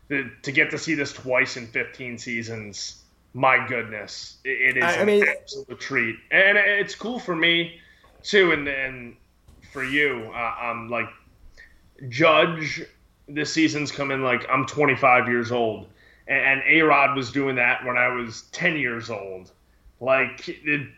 [0.09, 3.03] the, to get to see this twice in 15 seasons,
[3.35, 7.37] my goodness, it, it is I, an I mean, absolute treat, and it's cool for
[7.37, 7.81] me
[8.23, 9.17] too, and and
[9.73, 11.09] for you, uh, I'm like
[12.09, 12.83] Judge.
[13.29, 15.87] This season's coming like I'm 25 years old
[16.31, 19.51] and A Rod was doing that when I was 10 years old.
[19.99, 20.89] Like, it,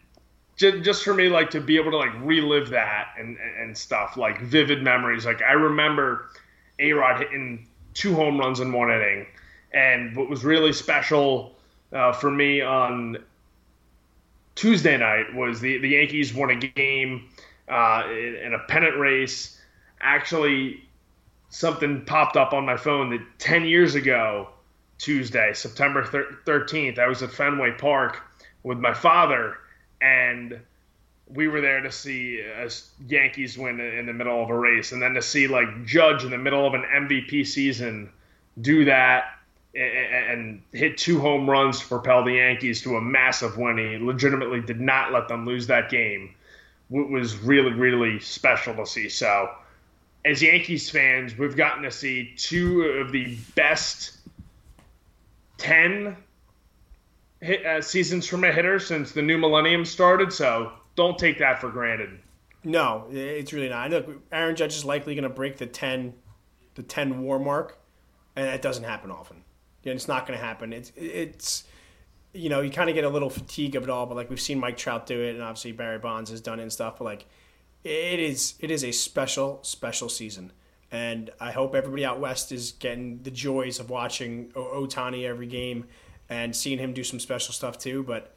[0.57, 4.41] just for me, like to be able to like relive that and and stuff, like
[4.43, 5.25] vivid memories.
[5.25, 6.29] Like I remember
[6.79, 9.27] A Rod hitting two home runs in one inning,
[9.73, 11.55] and what was really special
[11.93, 13.19] uh, for me on
[14.55, 17.29] Tuesday night was the the Yankees won a game
[17.69, 19.59] uh, in, in a pennant race.
[20.01, 20.83] Actually,
[21.49, 24.49] something popped up on my phone that 10 years ago
[24.99, 26.99] Tuesday, September 13th.
[26.99, 28.21] I was at Fenway Park
[28.63, 29.57] with my father,
[30.01, 30.61] and
[31.35, 35.01] we were there to see us Yankees win in the middle of a race, and
[35.01, 38.11] then to see like Judge in the middle of an MVP season
[38.61, 39.39] do that
[39.75, 43.79] and hit two home runs to propel the Yankees to a massive win.
[43.79, 46.35] He legitimately did not let them lose that game.
[46.91, 49.09] It was really, really special to see.
[49.09, 49.51] So,
[50.27, 54.19] as Yankees fans, we've gotten to see two of the best
[55.57, 56.17] 10
[57.41, 60.33] hit, uh, seasons from a hitter since the new millennium started.
[60.33, 62.19] So don't take that for granted.
[62.65, 63.91] No, it's really not.
[63.91, 66.15] Know Aaron Judge is likely going to break the 10,
[66.75, 67.79] the 10 WAR mark,
[68.37, 69.43] and that doesn't happen often.
[69.83, 70.73] Yeah, it's not going to happen.
[70.73, 71.65] It's it's
[72.33, 74.41] you know you kind of get a little fatigue of it all, but like we've
[74.41, 76.99] seen Mike Trout do it, and obviously Barry Bonds has done it and stuff.
[76.99, 77.27] But like
[77.83, 80.53] it is it is a special special season.
[80.93, 85.87] And I hope everybody out west is getting the joys of watching Ohtani every game
[86.29, 88.03] and seeing him do some special stuff too.
[88.03, 88.37] But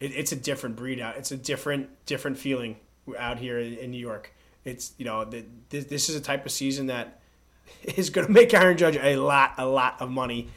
[0.00, 1.16] it, it's a different breed out.
[1.16, 2.76] It's a different different feeling
[3.18, 4.34] out here in New York.
[4.64, 7.20] It's you know this, this is a type of season that
[7.82, 10.48] is going to make Aaron Judge a lot a lot of money.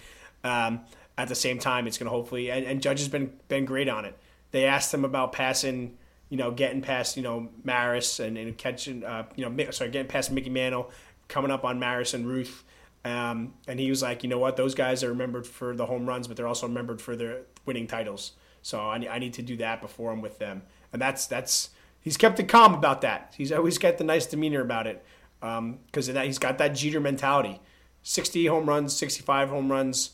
[0.44, 0.82] Um,
[1.18, 3.90] at the same time, it's going to hopefully and, and Judge has been been great
[3.90, 4.18] on it.
[4.52, 5.98] They asked him about passing
[6.34, 10.08] you know, getting past, you know, Maris and, and catching, uh, you know, sorry, getting
[10.08, 10.90] past Mickey Mantle,
[11.28, 12.64] coming up on Maris and Ruth.
[13.06, 16.08] Um, and he was like, you know what, those guys are remembered for the home
[16.08, 18.32] runs, but they're also remembered for their winning titles.
[18.64, 20.64] So I, I need to do that before I'm with them.
[20.92, 21.70] And that's that's
[22.02, 23.36] he's kept it calm about that.
[23.38, 25.06] He's always got the nice demeanor about it
[25.40, 27.60] because um, he's got that Jeter mentality.
[28.02, 30.12] 60 home runs, 65 home runs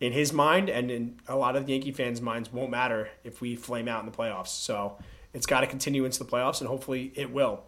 [0.00, 3.54] in his mind, and in a lot of Yankee fans' minds, won't matter if we
[3.54, 4.48] flame out in the playoffs.
[4.48, 4.98] So
[5.32, 7.62] it's got to continue into the playoffs, and hopefully it will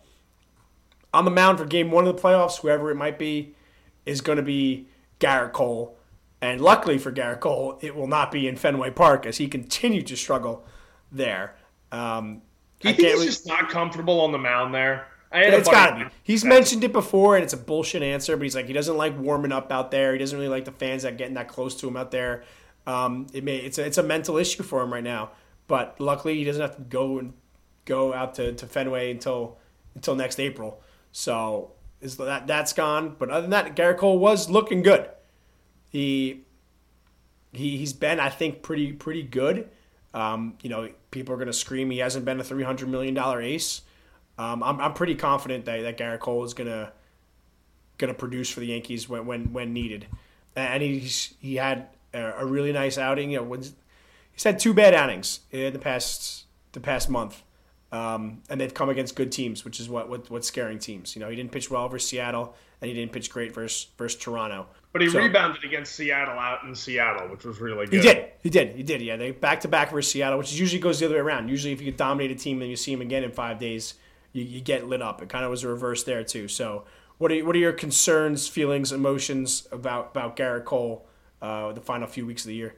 [1.12, 3.54] on the mound for game one of the playoffs, whoever it might be,
[4.04, 4.87] is going to be
[5.20, 5.96] Gerrit Cole.
[6.40, 10.07] And luckily for Gerrit Cole, it will not be in Fenway Park as he continued
[10.09, 10.64] to struggle
[11.11, 11.57] there.
[11.90, 12.42] Um,
[12.81, 15.09] Do you think he's just not comfortable on the mound there?
[15.33, 16.11] it's got to be.
[16.22, 18.37] He's mentioned it before, and it's a bullshit answer.
[18.37, 20.12] But he's like, he doesn't like warming up out there.
[20.12, 22.44] He doesn't really like the fans that getting that close to him out there.
[22.87, 25.33] Um, it may it's a, it's a mental issue for him right now.
[25.66, 27.35] But luckily, he doesn't have to go and
[27.85, 29.59] go out to, to Fenway until
[29.94, 30.83] until next April.
[31.12, 33.16] So is that that's gone.
[33.18, 35.11] But other than that, Gerrit Cole was looking good.
[35.90, 36.42] He
[37.53, 39.68] he he's been, I think, pretty pretty good.
[40.14, 43.14] Um, you know, people are going to scream he hasn't been a three hundred million
[43.14, 43.83] dollar ace.
[44.38, 46.92] Um, I'm I'm pretty confident that that Gerrit Cole is gonna
[47.98, 50.07] gonna produce for the Yankees when when when needed.
[50.57, 53.31] And he's he had a, a really nice outing.
[53.31, 53.61] You know,
[54.33, 57.42] he's had two bad outings in the past the past month.
[57.90, 61.16] Um, and they've come against good teams, which is what, what what's scaring teams.
[61.16, 64.20] You know, he didn't pitch well versus Seattle, and he didn't pitch great versus versus
[64.20, 64.66] Toronto.
[64.92, 67.94] But he so, rebounded against Seattle out in Seattle, which was really good.
[67.94, 68.31] He did.
[68.42, 68.74] He did.
[68.74, 69.03] He did.
[69.03, 71.48] Yeah, they back to back versus Seattle, which usually goes the other way around.
[71.48, 73.94] Usually, if you dominate a team and you see them again in five days,
[74.33, 75.20] you, you get lit up.
[75.20, 76.48] It kind of was a reverse there too.
[76.48, 76.85] So,
[77.18, 81.07] what are what are your concerns, feelings, emotions about about Gerrit Cole,
[81.42, 82.74] uh, the final few weeks of the year?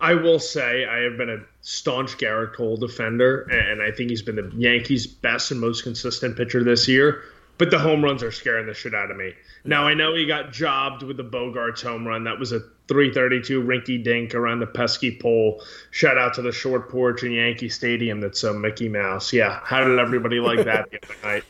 [0.00, 4.22] I will say I have been a staunch Gerrit Cole defender, and I think he's
[4.22, 7.22] been the Yankees' best and most consistent pitcher this year.
[7.60, 9.34] But the home runs are scaring the shit out of me.
[9.66, 12.24] Now I know he got jobbed with the Bogaerts home run.
[12.24, 15.62] That was a 332 rinky dink around the pesky pole.
[15.90, 19.30] Shout out to the short porch in Yankee Stadium that's a Mickey Mouse.
[19.34, 21.44] Yeah, how did everybody like that the other night?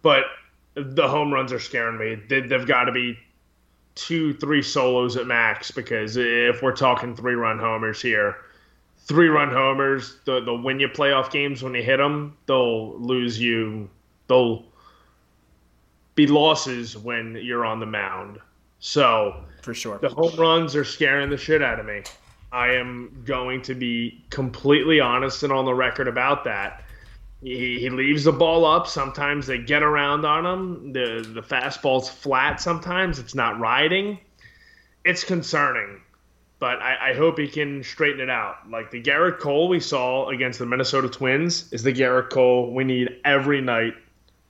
[0.00, 0.24] But
[0.72, 2.22] the home runs are scaring me.
[2.26, 3.18] They, they've got to be
[3.94, 8.36] two, three solos at max because if we're talking three run homers here,
[9.00, 13.90] three run homers, they'll win you playoff games when you hit them, they'll lose you.
[14.26, 14.69] They'll
[16.14, 18.38] be losses when you're on the mound.
[18.78, 22.02] So for sure, the home runs are scaring the shit out of me.
[22.52, 26.84] I am going to be completely honest and on the record about that.
[27.42, 28.86] He, he leaves the ball up.
[28.86, 30.92] Sometimes they get around on him.
[30.92, 32.60] The the fastball's flat.
[32.60, 34.18] Sometimes it's not riding.
[35.04, 36.00] It's concerning,
[36.58, 38.68] but I, I hope he can straighten it out.
[38.68, 42.84] Like the Gerrit Cole we saw against the Minnesota Twins is the Gerrit Cole we
[42.84, 43.94] need every night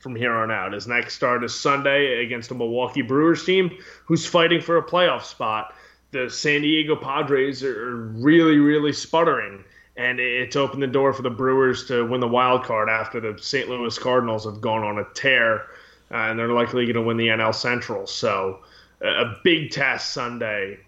[0.01, 0.73] from here on out.
[0.73, 5.23] His next start is Sunday against the Milwaukee Brewers team, who's fighting for a playoff
[5.23, 5.75] spot.
[6.11, 9.65] The San Diego Padres are really, really sputtering
[10.01, 13.41] and it's opened the door for the Brewers to win the wild card after the
[13.41, 13.69] St.
[13.69, 15.67] Louis Cardinals have gone on a tear,
[16.11, 18.07] uh, and they're likely going to win the NL Central.
[18.07, 18.61] So,
[19.03, 20.79] a big test Sunday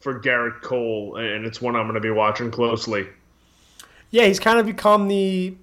[0.00, 3.06] for Gerrit Cole, and it's one I'm going to be watching closely.
[4.10, 5.54] Yeah, he's kind of become the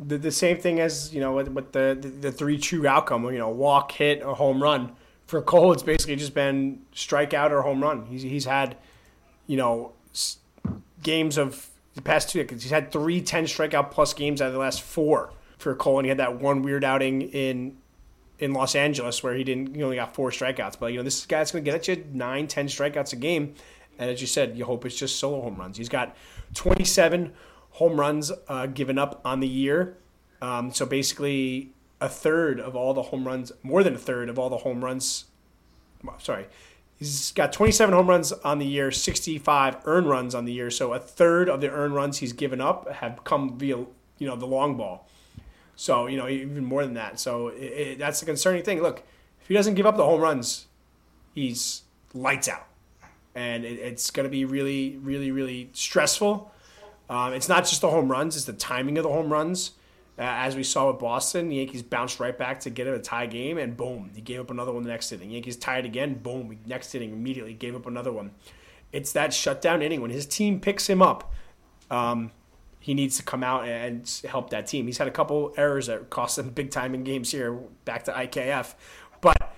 [0.00, 3.24] the, the same thing as you know with, with the, the, the three true outcome.
[3.24, 4.92] You know, walk, hit, or home run.
[5.26, 8.06] For Cole, it's basically just been strikeout or home run.
[8.06, 8.76] He's he's had,
[9.46, 9.92] you know,
[11.02, 12.44] games of the past two.
[12.50, 16.06] He's had three 10 strikeout plus games out of the last four for Cole, and
[16.06, 17.76] he had that one weird outing in
[18.38, 19.74] in Los Angeles where he didn't.
[19.74, 22.48] He only got four strikeouts, but you know this guy's to get at you nine,
[22.48, 23.54] 10 strikeouts a game,
[23.98, 25.76] and as you said, you hope it's just solo home runs.
[25.76, 26.16] He's got
[26.54, 27.32] 27
[27.70, 29.96] home runs uh, given up on the year,
[30.42, 34.38] um, so basically a third of all the home runs, more than a third of
[34.38, 35.26] all the home runs.
[36.18, 36.46] Sorry,
[37.00, 40.70] He's got 27 home runs on the year, 65 earned runs on the year.
[40.70, 43.78] So a third of the earned runs he's given up have come via
[44.18, 45.08] you know the long ball.
[45.76, 47.18] So you know even more than that.
[47.18, 48.82] So it, it, that's the concerning thing.
[48.82, 49.02] Look,
[49.40, 50.66] if he doesn't give up the home runs,
[51.34, 52.66] he's lights out,
[53.34, 56.52] and it, it's going to be really, really, really stressful.
[57.10, 59.72] Um, it's not just the home runs; it's the timing of the home runs.
[60.16, 62.98] Uh, as we saw with Boston, the Yankees bounced right back to get him a
[62.98, 65.30] tie game, and boom, he gave up another one the next inning.
[65.30, 68.30] Yankees tied again, boom, next inning immediately gave up another one.
[68.92, 71.32] It's that shutdown inning when his team picks him up.
[71.90, 72.30] Um,
[72.80, 74.86] he needs to come out and help that team.
[74.86, 77.52] He's had a couple errors that cost him big time in games here.
[77.84, 78.74] Back to IKF,
[79.20, 79.54] but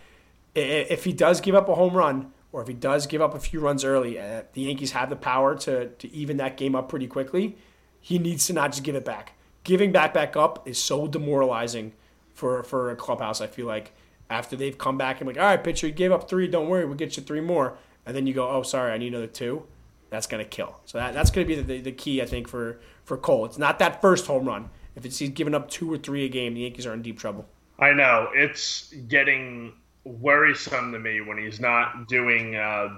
[0.54, 3.40] if he does give up a home run, or if he does give up a
[3.40, 6.88] few runs early, uh, the Yankees have the power to to even that game up
[6.88, 7.56] pretty quickly.
[8.00, 9.34] He needs to not just give it back
[9.64, 11.92] giving back back up is so demoralizing
[12.34, 13.40] for for a clubhouse.
[13.40, 13.92] I feel like
[14.30, 16.48] after they've come back and like, all right, pitcher, you gave up three.
[16.48, 17.76] Don't worry, we'll get you three more.
[18.06, 19.64] And then you go, oh, sorry, I need another two.
[20.10, 20.80] That's gonna kill.
[20.84, 23.44] So that, that's gonna be the, the, key, I think, for for Cole.
[23.44, 24.70] It's not that first home run.
[24.94, 27.18] If it's he's giving up two or three a game, the Yankees are in deep
[27.18, 27.46] trouble.
[27.78, 29.72] I know it's getting
[30.04, 32.88] worrisome to me when he's not doing uh,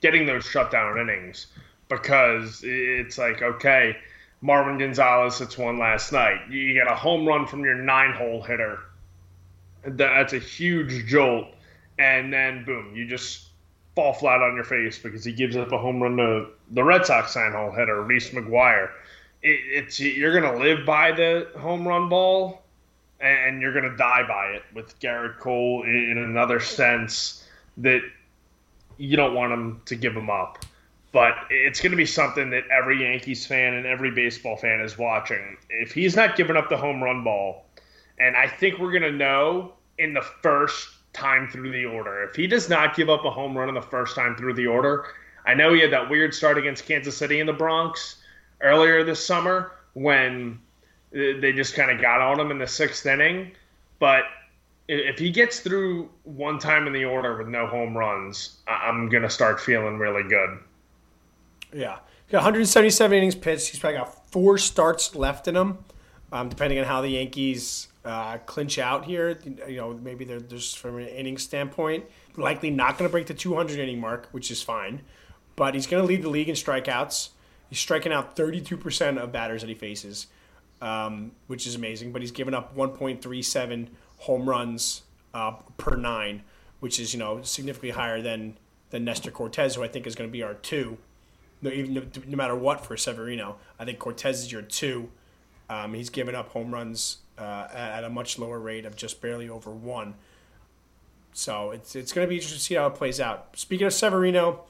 [0.00, 1.46] getting those shutdown innings
[1.88, 3.96] because it's like okay
[4.44, 6.50] Marwin Gonzalez hits one last night.
[6.50, 8.80] You get a home run from your nine hole hitter.
[9.86, 11.46] That's a huge jolt.
[11.98, 13.48] And then, boom, you just
[13.96, 17.06] fall flat on your face because he gives up a home run to the Red
[17.06, 18.90] Sox nine hole hitter, Reese McGuire.
[19.42, 22.63] It, it's You're to live by the home run ball
[23.24, 27.46] and you're going to die by it with Gerrit Cole in another sense
[27.78, 28.02] that
[28.98, 30.64] you don't want him to give him up
[31.14, 34.98] but it's going to be something that every Yankees fan and every baseball fan is
[34.98, 35.56] watching.
[35.70, 37.66] If he's not giving up the home run ball,
[38.18, 42.24] and I think we're going to know in the first time through the order.
[42.24, 44.66] If he does not give up a home run in the first time through the
[44.66, 45.06] order,
[45.46, 48.16] I know he had that weird start against Kansas City in the Bronx
[48.60, 50.58] earlier this summer when
[51.14, 53.52] they just kind of got on him in the sixth inning.
[53.98, 54.24] But
[54.88, 59.30] if he gets through one time in the order with no home runs, I'm to
[59.30, 60.58] start feeling really good.
[61.72, 61.98] Yeah.
[62.30, 63.68] Got 177 innings pitched.
[63.68, 65.78] He's probably got four starts left in him,
[66.32, 69.38] um, depending on how the Yankees uh, clinch out here.
[69.68, 72.04] You know, maybe they're just from an inning standpoint.
[72.36, 75.02] Likely not going to break the 200 inning mark, which is fine.
[75.56, 77.30] But he's going to lead the league in strikeouts.
[77.70, 80.26] He's striking out 32% of batters that he faces,
[80.84, 82.12] um, which is amazing.
[82.12, 86.42] But he's given up 1.37 home runs uh, per nine,
[86.80, 88.56] which is you know significantly higher than
[88.90, 90.98] than Nestor Cortes, who I think is going to be our two
[91.64, 93.56] no, even no, matter what for Severino.
[93.78, 95.08] I think Cortes is your two.
[95.70, 99.48] Um, he's given up home runs uh, at a much lower rate of just barely
[99.48, 100.14] over one.
[101.32, 103.56] So it's it's going to be interesting to see how it plays out.
[103.56, 104.64] Speaking of Severino,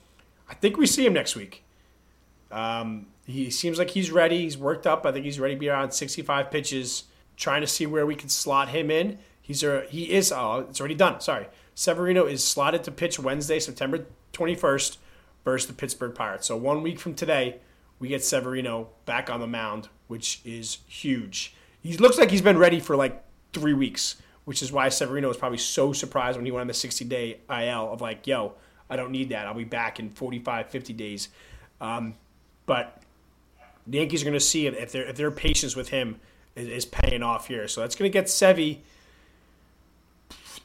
[0.49, 1.65] I think we see him next week.
[2.51, 4.43] Um, he seems like he's ready.
[4.43, 5.07] He's worked up.
[5.07, 7.05] I think he's ready to be around 65 pitches.
[7.37, 9.19] Trying to see where we can slot him in.
[9.41, 10.31] He's a, he is.
[10.31, 11.21] Oh, it's already done.
[11.21, 14.99] Sorry, Severino is slotted to pitch Wednesday, September 21st
[15.45, 16.47] versus the Pittsburgh Pirates.
[16.47, 17.57] So one week from today,
[17.99, 21.55] we get Severino back on the mound, which is huge.
[21.83, 23.23] He looks like he's been ready for like
[23.53, 26.75] three weeks, which is why Severino was probably so surprised when he went on the
[26.75, 28.55] 60 day IL of like, yo,
[28.89, 29.47] I don't need that.
[29.47, 31.29] I'll be back in 45, 50 days.
[31.81, 32.15] Um,
[32.67, 33.03] but
[33.87, 36.21] the Yankees are going to see if their if their patience with him
[36.57, 37.69] is, is paying off here.
[37.69, 38.79] So that's going to get Sevy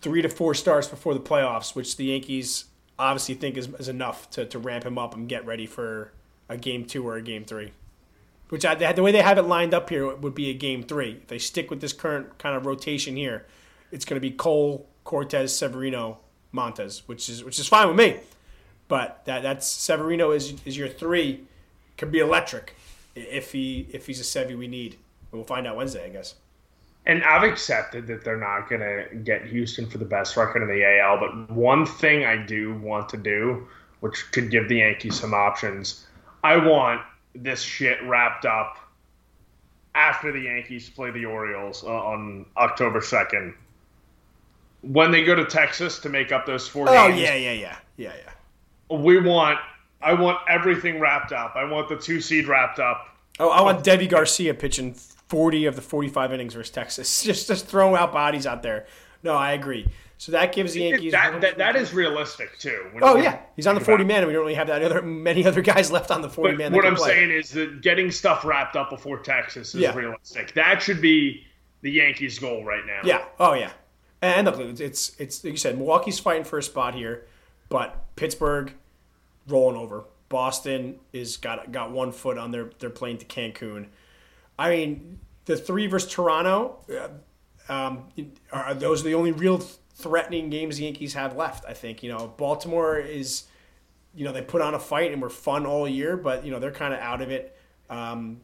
[0.02, 2.66] three to four starts before the playoffs, which the Yankees
[2.98, 6.12] obviously think is, is enough to, to ramp him up and get ready for
[6.48, 7.72] a game two or a game three.
[8.50, 11.20] Which I, the way they have it lined up here would be a game three.
[11.22, 13.46] If they stick with this current kind of rotation here,
[13.92, 16.20] it's going to be Cole, Cortes, Severino,
[16.54, 18.18] Montas, which is which is fine with me.
[18.88, 21.46] But that that's Severino is is your three,
[21.96, 22.76] could be electric
[23.16, 24.98] if he if he's a Sevy we need.
[25.32, 26.36] We'll find out Wednesday, I guess.
[27.06, 30.68] And I've accepted that they're not going to get Houston for the best record in
[30.68, 31.20] the AL.
[31.20, 33.68] But one thing I do want to do,
[34.02, 36.06] which could give the Yankees some options,
[36.44, 37.02] I want
[37.34, 38.78] this shit wrapped up
[39.96, 43.54] after the Yankees play the Orioles uh, on October 2nd.
[44.82, 47.22] When they go to Texas to make up those four oh, games.
[47.22, 47.78] yeah, yeah, yeah.
[47.98, 48.98] Yeah, yeah.
[48.98, 49.60] We want
[50.02, 51.56] I want everything wrapped up.
[51.56, 53.18] I want the two seed wrapped up.
[53.40, 57.24] Oh, I want Deivi Garcia pitching 40 of the 45 innings versus Texas.
[57.24, 58.88] Just just throwing out bodies out there.
[59.24, 59.88] No, I agree.
[60.18, 61.14] So that gives the Yankees.
[61.14, 62.88] That, that, that is realistic too.
[63.02, 65.46] oh yeah, he's on the 40 man, and we don't really have that other many
[65.46, 66.74] other guys left on the 40 man.
[66.74, 67.12] What I'm play.
[67.12, 69.96] saying is that getting stuff wrapped up before Texas is yeah.
[69.96, 70.54] realistic.
[70.56, 71.46] That should be
[71.82, 73.00] the Yankees' goal right now.
[73.06, 73.24] Yeah.
[73.40, 73.72] Oh yeah.
[74.22, 77.26] And look, it's it's like you said, Milwaukee's fighting for a spot here,
[77.70, 78.74] but Pittsburgh
[79.50, 80.06] rolling over.
[80.30, 83.88] Boston is got got one foot on their their plane to Cancun.
[84.58, 86.78] I mean, the three versus Toronto.
[86.90, 87.10] Uh,
[87.72, 88.08] um,
[88.52, 89.60] are those are the only real
[89.96, 91.66] threatening games the Yankees have left.
[91.68, 93.44] I think you know Baltimore is,
[94.16, 96.60] you know, they put on a fight and were fun all year, but you know
[96.60, 97.56] they're kind of out of it.
[97.90, 98.42] Um,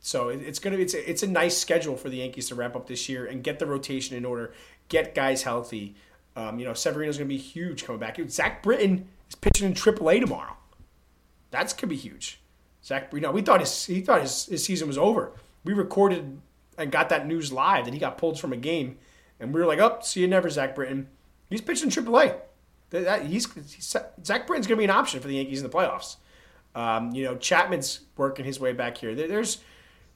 [0.00, 2.86] so it's gonna it's a, it's a nice schedule for the Yankees to wrap up
[2.86, 4.54] this year and get the rotation in order,
[4.88, 5.94] get guys healthy.
[6.36, 8.18] Um, you know, Severino's gonna be huge coming back.
[8.28, 10.56] Zach Britton is pitching in AAA tomorrow.
[11.50, 12.40] That's could be huge.
[12.84, 15.32] Zach, know, we thought his he thought his, his season was over.
[15.64, 16.40] We recorded
[16.76, 18.98] and got that news live that he got pulled from a game
[19.40, 21.08] and we were like, "Oh, see you never, Zach Britton."
[21.48, 22.36] He's pitching in AAA.
[22.90, 25.74] That, he's, he's Zach Britton's going to be an option for the Yankees in the
[25.74, 26.16] playoffs.
[26.74, 29.14] Um, you know, Chapman's working his way back here.
[29.14, 29.58] There's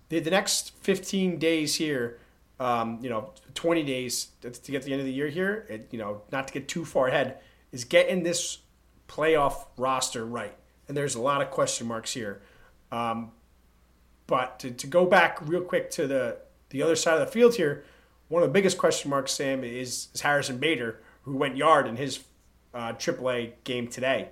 [0.08, 2.18] the, the next 15 days here.
[2.60, 5.66] Um, you know, 20 days to, get to the end of the year here.
[5.68, 7.38] It, you know, not to get too far ahead,
[7.72, 8.58] is getting this
[9.08, 10.54] playoff roster right.
[10.88, 12.42] And there's a lot of question marks here.
[12.92, 13.32] Um,
[14.26, 16.38] but to, to go back real quick to the
[16.70, 17.84] the other side of the field here,
[18.28, 21.96] one of the biggest question marks, Sam, is, is Harrison Bader, who went yard in
[21.96, 22.24] his
[22.72, 24.30] uh, AAA game today.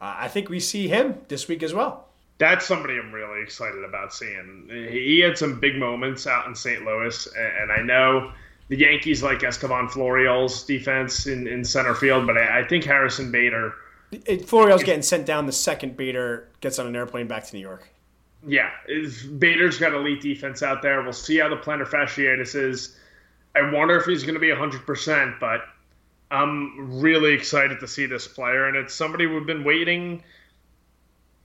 [0.00, 2.08] Uh, I think we see him this week as well.
[2.38, 4.68] That's somebody I'm really excited about seeing.
[4.70, 6.84] He had some big moments out in St.
[6.84, 8.32] Louis, and I know
[8.68, 13.30] the Yankees like Estevan Florial's defense in, in center field, but I, I think Harrison
[13.30, 13.74] Bader.
[14.46, 17.88] Florial's getting sent down the second Bader gets on an airplane back to New York.
[18.46, 18.70] Yeah,
[19.38, 21.02] Bader's got elite defense out there.
[21.02, 22.96] We'll see how the plantar fasciitis is.
[23.54, 25.60] I wonder if he's going to be 100%, but
[26.30, 28.66] I'm really excited to see this player.
[28.66, 30.24] And it's somebody we've been waiting,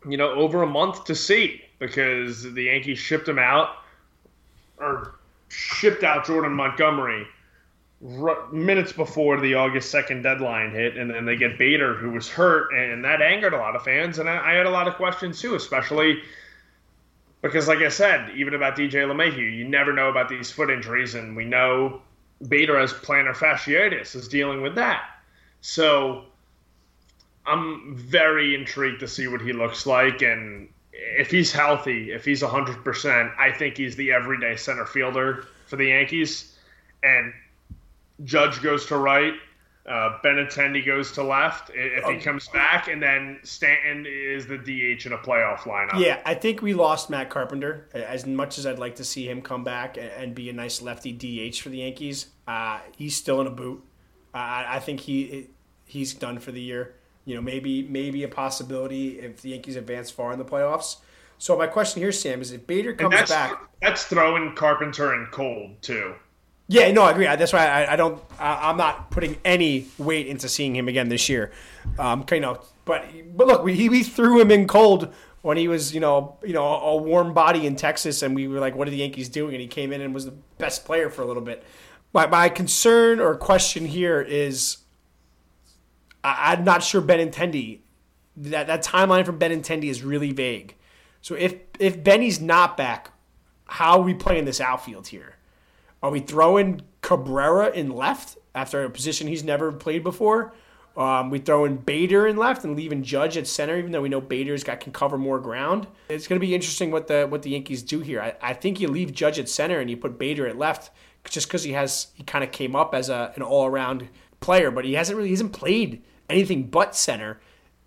[0.07, 3.69] you know, over a month to see because the Yankees shipped him out
[4.79, 5.15] or
[5.49, 7.27] shipped out Jordan Montgomery
[7.99, 10.97] minutes before the August 2nd deadline hit.
[10.97, 12.73] And then they get Bader, who was hurt.
[12.73, 14.19] And that angered a lot of fans.
[14.19, 16.21] And I, I had a lot of questions too, especially–
[17.41, 21.15] because, like I said, even about DJ LeMahieu, you never know about these foot injuries,
[21.15, 22.01] and we know
[22.47, 25.03] Bader has plantar fasciitis is dealing with that.
[25.61, 26.25] So
[27.45, 32.41] I'm very intrigued to see what he looks like, and if he's healthy, if he's
[32.41, 36.57] 100%, I think he's the everyday center fielder for the Yankees.
[37.03, 37.33] And
[38.23, 39.33] Judge goes to right,
[39.87, 42.19] uh, Benintendi goes to left if he oh.
[42.19, 45.97] comes back, and then Stanton is the DH in a playoff lineup.
[45.99, 47.87] Yeah, I think we lost Matt Carpenter.
[47.93, 51.13] As much as I'd like to see him come back and be a nice lefty
[51.13, 53.81] DH for the Yankees, uh, he's still in a boot.
[54.33, 55.47] Uh, I think he
[55.85, 56.95] he's done for the year.
[57.23, 60.97] You know, maybe maybe a possibility if the Yankees advance far in the playoffs.
[61.37, 65.31] So my question here, Sam, is if Bader comes that's, back, that's throwing Carpenter and
[65.31, 66.15] cold too.
[66.69, 67.25] Yeah, no, I agree.
[67.25, 68.21] That's why I, I don't.
[68.37, 71.51] I, am not putting any weight into seeing him again this year.
[71.97, 73.05] Um, you know, but
[73.35, 75.13] but look, we we threw him in cold
[75.43, 78.59] when he was you know you know a warm body in Texas, and we were
[78.59, 79.53] like, what are the Yankees doing?
[79.53, 81.63] And he came in and was the best player for a little bit.
[82.11, 84.77] My my concern or question here is,
[86.21, 87.79] I, I'm not sure Benintendi.
[88.35, 90.75] That that timeline for Benintendi is really vague.
[91.21, 93.11] So if if Benny's not back,
[93.67, 95.36] how are we playing this outfield here?
[96.01, 100.53] Are we throwing Cabrera in left after a position he's never played before?
[100.95, 104.09] Um, we throw in Bader in left and leaving Judge at center, even though we
[104.09, 105.85] know Bader's got can cover more ground.
[106.09, 108.19] It's going to be interesting what the what the Yankees do here.
[108.19, 110.89] I, I think you leave Judge at center and you put Bader at left,
[111.29, 114.71] just because he has he kind of came up as a an all around player,
[114.71, 117.39] but he hasn't really he hasn't played anything but center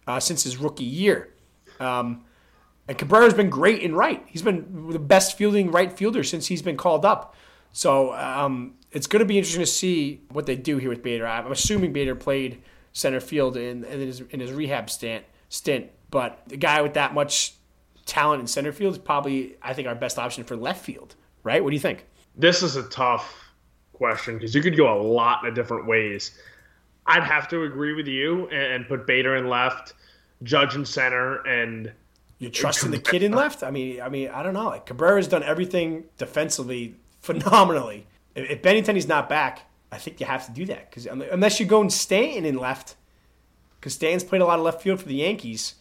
[0.07, 1.35] uh, since his rookie year.
[1.81, 2.25] Um,
[2.87, 4.23] and Cabrera's been great in right.
[4.27, 7.35] He's been the best fielding right fielder since he's been called up.
[7.73, 11.27] So um, it's going to be interesting to see what they do here with Bader.
[11.27, 12.63] I'm assuming Bader played
[12.93, 17.15] center field in, in, his, in his rehab stint, stint, but the guy with that
[17.15, 17.55] much
[18.07, 21.15] talent in center field is probably, I think, our best option for left field,
[21.45, 21.63] right?
[21.63, 22.07] What do you think?
[22.37, 23.53] This is a tough
[23.93, 26.33] question because you could go a lot of different ways.
[27.07, 29.95] I'd have to agree with you and put Bader in left,
[30.43, 31.93] Judge in center, and
[32.39, 33.63] you're trusting the kid in left.
[33.63, 34.67] I mean, I mean, I don't know.
[34.67, 38.07] Like Cabrera's done everything defensively phenomenally.
[38.35, 39.63] If, Benintendi's not back,
[39.93, 42.97] I think you have to do that because unless you're going Stanton in left,
[43.79, 45.75] because Stanton's played a lot of left field for the Yankees,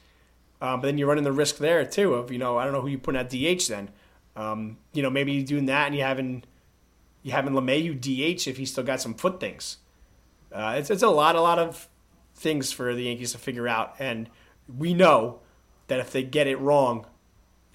[0.62, 2.82] um, but then you're running the risk there too of you know I don't know
[2.82, 3.90] who you put at DH then.
[4.36, 6.44] Um, you know maybe you're doing that and you having
[7.24, 9.78] you having LeMahieu DH if he's still got some foot things.
[10.52, 11.88] Uh, it's it's a lot a lot of
[12.36, 14.30] things for the Yankees to figure out, and
[14.78, 15.40] we know
[15.88, 17.06] that if they get it wrong,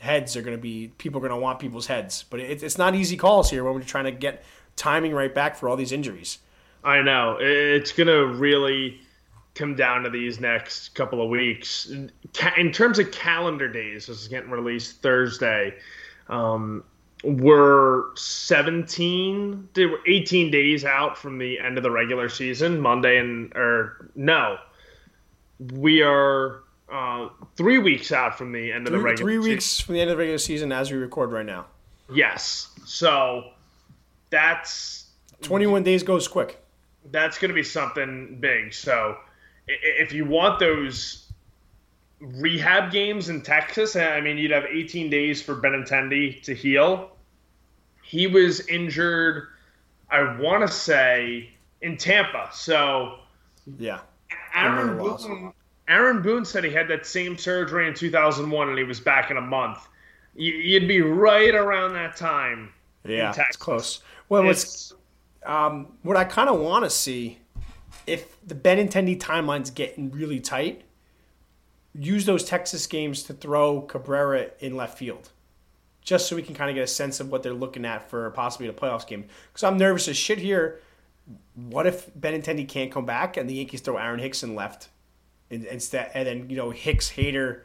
[0.05, 2.25] heads are going to be people are going to want people's heads.
[2.31, 4.45] But it, it's not easy calls here when we're trying to get
[4.77, 6.39] timing right back for all these injuries.
[6.85, 9.01] I know it's going to really
[9.55, 11.91] come down to these next couple of weeks.
[12.57, 15.75] In terms of calendar days, this is getting released Thursday.
[16.29, 16.85] Um,
[17.23, 23.19] we're 17, they were 18 days out from the end of the regular season, Monday
[23.19, 24.59] and or no,
[25.73, 29.33] we are uh, three weeks out from the end three, of the regular.
[29.33, 29.87] Three weeks season.
[29.87, 31.67] from the end of the regular season as we record right now.
[32.13, 33.51] Yes, so
[34.31, 35.07] that's
[35.43, 36.63] 21 days goes quick.
[37.11, 38.75] That's going to be something big.
[38.75, 39.17] So
[39.67, 41.33] if you want those
[42.21, 47.11] rehab games in Texas, I mean, you'd have 18 days for Benintendi to heal.
[48.03, 49.49] He was injured,
[50.11, 52.51] I want to say, in Tampa.
[52.53, 53.19] So
[53.79, 54.01] yeah,
[54.55, 55.53] Aaron Boone,
[55.89, 59.37] Aaron Boone said he had that same surgery in 2001 and he was back in
[59.37, 59.87] a month.
[60.35, 62.73] You'd be right around that time.
[63.05, 64.01] Yeah, it's close.
[64.29, 64.95] Well, it's,
[65.45, 67.39] um, what I kind of want to see
[68.07, 70.83] if the Benintendi timeline's getting really tight,
[71.95, 75.31] use those Texas games to throw Cabrera in left field,
[76.03, 78.31] just so we can kind of get a sense of what they're looking at for
[78.31, 79.27] possibly a playoffs game.
[79.53, 80.81] Because I'm nervous as shit here.
[81.55, 84.89] What if Benintendi can't come back and the Yankees throw Aaron Hicks in left
[85.63, 87.61] instead, and then you know Hicks, Hader,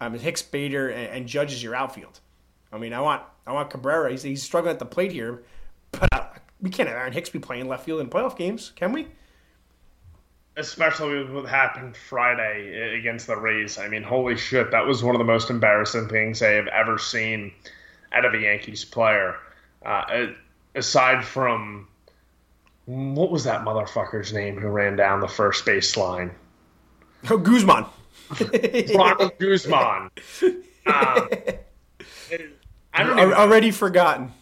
[0.00, 2.20] um, Hicks, Bader, and, and your outfield.
[2.72, 4.10] I mean, I want I want Cabrera.
[4.10, 5.42] He's, he's struggling at the plate here,
[5.92, 6.24] but uh,
[6.60, 9.08] we can't have Aaron Hicks be playing left field in playoff games, can we?
[10.56, 13.78] Especially with what happened Friday against the Rays.
[13.78, 16.98] I mean, holy shit, that was one of the most embarrassing things I have ever
[16.98, 17.52] seen
[18.12, 19.36] out of a Yankees player.
[19.84, 20.26] Uh,
[20.74, 21.88] aside from
[22.86, 26.32] what was that motherfucker's name who ran down the first base line?
[27.28, 27.84] Oh, Guzman.
[28.94, 30.10] Ronald Guzman.
[30.86, 31.28] Um,
[32.94, 33.32] I don't.
[33.32, 34.32] Already forgotten.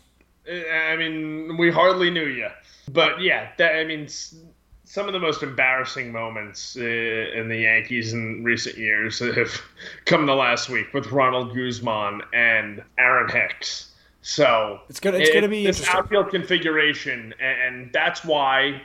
[0.49, 2.49] I mean, we hardly knew you.
[2.91, 8.15] But yeah, that, I mean, some of the most embarrassing moments uh, in the Yankees
[8.15, 9.61] in recent years have
[10.07, 13.93] come the last week with Ronald Guzman and Aaron Hicks.
[14.23, 18.83] So it's gonna it's it, gonna be this outfield configuration, and that's why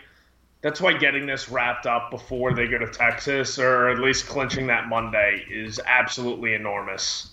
[0.64, 4.66] that's why getting this wrapped up before they go to Texas, or at least clinching
[4.68, 7.32] that Monday, is absolutely enormous.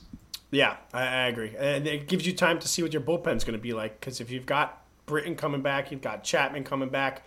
[0.51, 3.57] Yeah, I, I agree, and it gives you time to see what your bullpen's going
[3.57, 4.01] to be like.
[4.01, 7.23] Because if you've got Britton coming back, you've got Chapman coming back.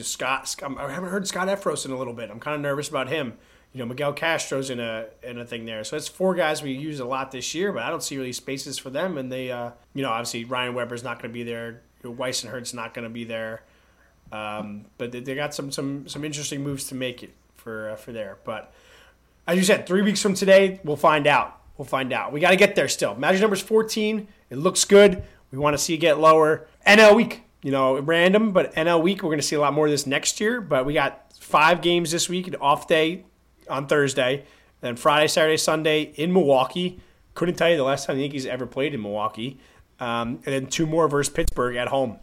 [0.00, 2.30] Scott, I haven't heard Scott Effross in a little bit.
[2.30, 3.36] I'm kind of nervous about him.
[3.72, 6.72] You know, Miguel Castro's in a in a thing there, so it's four guys we
[6.72, 9.16] use a lot this year, but I don't see really spaces for them.
[9.16, 11.80] And they, uh, you know, obviously Ryan Weber's not going to be there.
[12.04, 13.62] Whisenhunt's not going to be there.
[14.32, 18.12] Um, but they, got some some some interesting moves to make it for uh, for
[18.12, 18.38] there.
[18.44, 18.72] But
[19.46, 21.60] as you said, three weeks from today, we'll find out.
[21.76, 22.32] We'll find out.
[22.32, 23.14] We got to get there still.
[23.14, 24.28] Magic number's 14.
[24.50, 25.22] It looks good.
[25.50, 26.66] We want to see it get lower.
[26.86, 29.86] NL week, you know, random, but NL week, we're going to see a lot more
[29.86, 30.60] of this next year.
[30.60, 33.24] But we got five games this week, an off day
[33.70, 34.44] on Thursday,
[34.80, 37.00] then Friday, Saturday, Sunday in Milwaukee.
[37.34, 39.58] Couldn't tell you the last time the Yankees ever played in Milwaukee.
[40.00, 42.18] Um, and then two more versus Pittsburgh at home.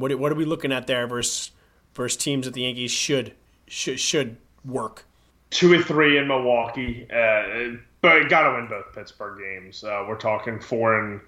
[0.00, 1.52] What what are we looking at there versus
[1.94, 3.34] versus teams that the Yankees should
[3.68, 5.04] should should work?
[5.50, 9.82] Two or three in Milwaukee, uh, but got to win both Pittsburgh games.
[9.84, 11.20] Uh, we're talking four and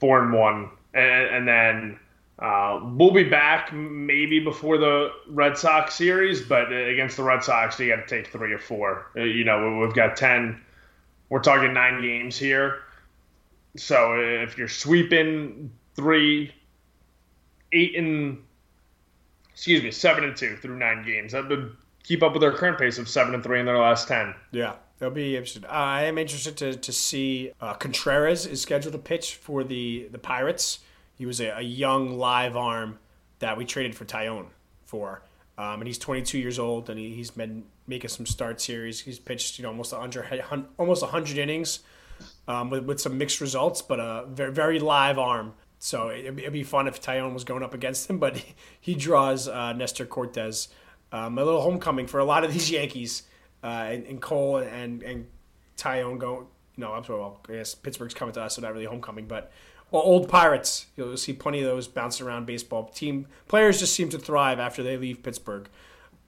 [0.00, 2.00] four and one, and, and then
[2.38, 7.80] Uh, we'll be back maybe before the Red Sox series, but against the Red Sox,
[7.80, 9.10] you got to take three or four.
[9.16, 10.60] Uh, you know, we've got 10,
[11.30, 12.80] we're talking nine games here.
[13.76, 16.52] So if you're sweeping three,
[17.72, 18.38] eight and,
[19.52, 22.78] excuse me, seven and two through nine games, that would keep up with their current
[22.78, 24.34] pace of seven and three in their last 10.
[24.52, 24.74] Yeah.
[24.98, 25.64] That'll be interesting.
[25.66, 30.18] I am interested to, to see uh, Contreras is scheduled to pitch for the, the
[30.18, 30.80] Pirates.
[31.14, 32.98] He was a, a young live arm
[33.38, 34.46] that we traded for Taillon
[34.84, 35.22] for.
[35.56, 38.86] Um, and he's 22 years old, and he, he's been making some starts here.
[38.86, 40.44] He's, he's pitched, you know, almost 100,
[40.78, 41.80] almost 100 innings
[42.48, 45.54] um, with, with some mixed results, but a very, very live arm.
[45.78, 48.42] So it'd, it'd be fun if Taillon was going up against him, but
[48.80, 50.68] he, draws uh, Nestor Cortes.
[51.10, 53.22] Um, a little homecoming for a lot of these Yankees,
[53.62, 55.26] uh, and, and, Cole and and
[55.76, 56.48] Taillon go.
[56.76, 59.50] You know, well, I guess Pittsburgh's coming to us, so not really homecoming, but
[59.90, 60.86] well, old Pirates.
[60.96, 62.84] You'll see plenty of those bouncing around baseball.
[62.84, 65.68] Team players just seem to thrive after they leave Pittsburgh.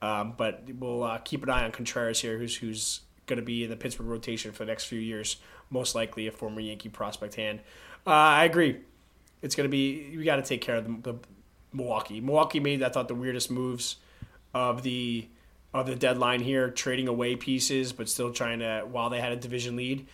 [0.01, 3.63] Um, but we'll uh, keep an eye on Contreras here, who's who's going to be
[3.63, 5.37] in the Pittsburgh rotation for the next few years.
[5.69, 7.59] Most likely a former Yankee prospect hand.
[8.05, 8.79] Uh, I agree.
[9.41, 11.19] It's going to be we got to take care of the, the,
[11.73, 12.19] Milwaukee.
[12.19, 13.95] Milwaukee made I thought the weirdest moves
[14.53, 15.27] of the
[15.73, 19.37] of the deadline here, trading away pieces, but still trying to while they had a
[19.37, 20.05] division lead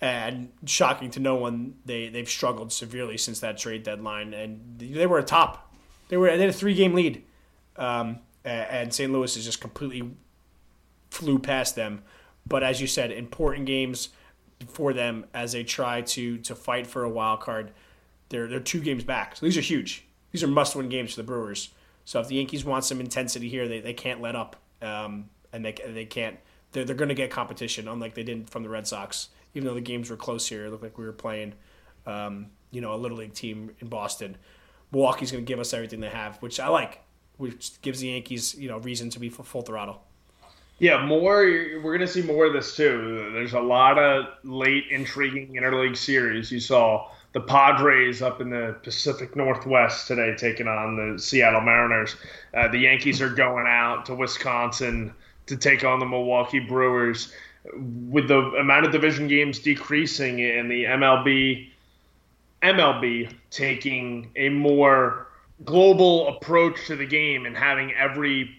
[0.00, 5.06] and shocking to no one, they they've struggled severely since that trade deadline, and they
[5.06, 5.74] were a top.
[6.08, 7.24] They were they had a three game lead,
[7.76, 9.12] um, and St.
[9.12, 10.10] Louis is just completely
[11.10, 12.02] flew past them.
[12.46, 14.10] But as you said, important games
[14.68, 17.72] for them as they try to to fight for a wild card.
[18.28, 20.04] They're they're two games back, so these are huge.
[20.32, 21.70] These are must win games for the Brewers.
[22.04, 25.64] So if the Yankees want some intensity here, they, they can't let up, um, and
[25.64, 26.36] they they can't.
[26.72, 29.74] They're, they're going to get competition, unlike they did from the Red Sox even though
[29.74, 31.54] the games were close here, it looked like we were playing,
[32.06, 34.36] um, you know, a little league team in Boston.
[34.92, 37.02] Milwaukee's going to give us everything they have, which I like,
[37.36, 40.02] which gives the Yankees, you know, reason to be full throttle.
[40.78, 41.40] Yeah, more.
[41.42, 43.30] We're going to see more of this too.
[43.32, 46.52] There's a lot of late intriguing interleague series.
[46.52, 52.16] You saw the Padres up in the Pacific Northwest today taking on the Seattle Mariners.
[52.54, 55.12] Uh, the Yankees are going out to Wisconsin
[55.46, 57.32] to take on the Milwaukee Brewers.
[57.74, 61.68] With the amount of division games decreasing and the MLB
[62.62, 65.28] MLB taking a more
[65.64, 68.50] global approach to the game and having every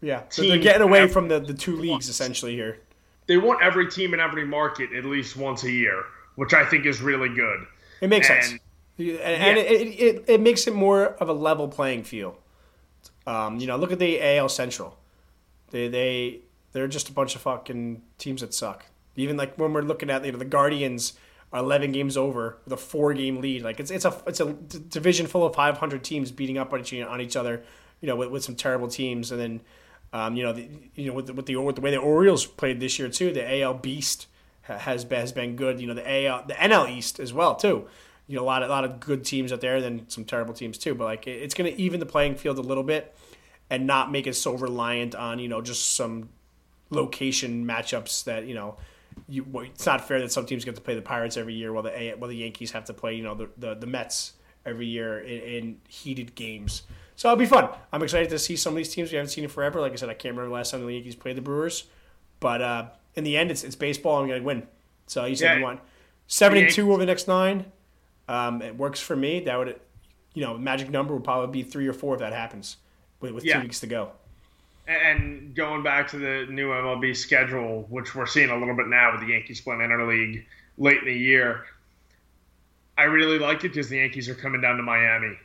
[0.00, 2.78] yeah so they're getting away from the, the two leagues essentially here.
[3.26, 6.04] They want every team in every market at least once a year
[6.36, 7.66] which i think is really good
[8.00, 8.60] it makes and, sense
[8.98, 9.54] and, yeah.
[9.54, 12.36] it, it, it, makes it more of a level playing field
[13.26, 14.98] um, you know look at the al central
[15.70, 16.40] they they
[16.72, 18.86] they're just a bunch of fucking teams that suck.
[19.16, 21.14] Even like when we're looking at you know the Guardians
[21.52, 23.62] are 11 games over with a four game lead.
[23.62, 26.94] Like it's it's a it's a division full of 500 teams beating up on each
[26.94, 27.62] on each other.
[28.00, 29.60] You know with, with some terrible teams, and then
[30.12, 32.46] um, you know the, you know with the, with the with the way the Orioles
[32.46, 33.32] played this year too.
[33.32, 34.28] The AL Beast
[34.68, 35.80] has been, has been good.
[35.80, 37.88] You know the AL the NL East as well too.
[38.26, 40.54] You know a lot of, a lot of good teams out there, then some terrible
[40.54, 40.94] teams too.
[40.94, 43.16] But like it's going to even the playing field a little bit,
[43.70, 46.28] and not make it so reliant on you know just some
[46.90, 48.76] location matchups that you know.
[49.28, 51.82] You, it's not fair that some teams get to play the Pirates every year while
[51.82, 55.18] the while the Yankees have to play you know the the, the Mets every year
[55.18, 56.82] in, in, heated games.
[57.16, 57.68] So it'll be fun.
[57.92, 59.80] I'm excited to see some of these teams we haven't seen in forever.
[59.80, 61.84] Like I said, I can't remember the last time the Yankees played the Brewers,
[62.38, 62.86] but uh,
[63.18, 64.20] in the end, it's it's baseball.
[64.20, 64.66] I'm going to win.
[65.06, 65.56] So you said yeah.
[65.58, 65.80] you want
[66.26, 67.66] seven and two over the next nine.
[68.28, 69.40] Um, it works for me.
[69.40, 69.80] That would,
[70.34, 72.76] you know, magic number would probably be three or four if that happens
[73.20, 73.56] with, with yeah.
[73.56, 74.12] two weeks to go
[74.88, 79.12] and going back to the new MLB schedule, which we're seeing a little bit now
[79.12, 80.44] with the Yankees playing interleague
[80.78, 81.66] late in the year,
[82.96, 85.36] I really like it because the Yankees are coming down to Miami.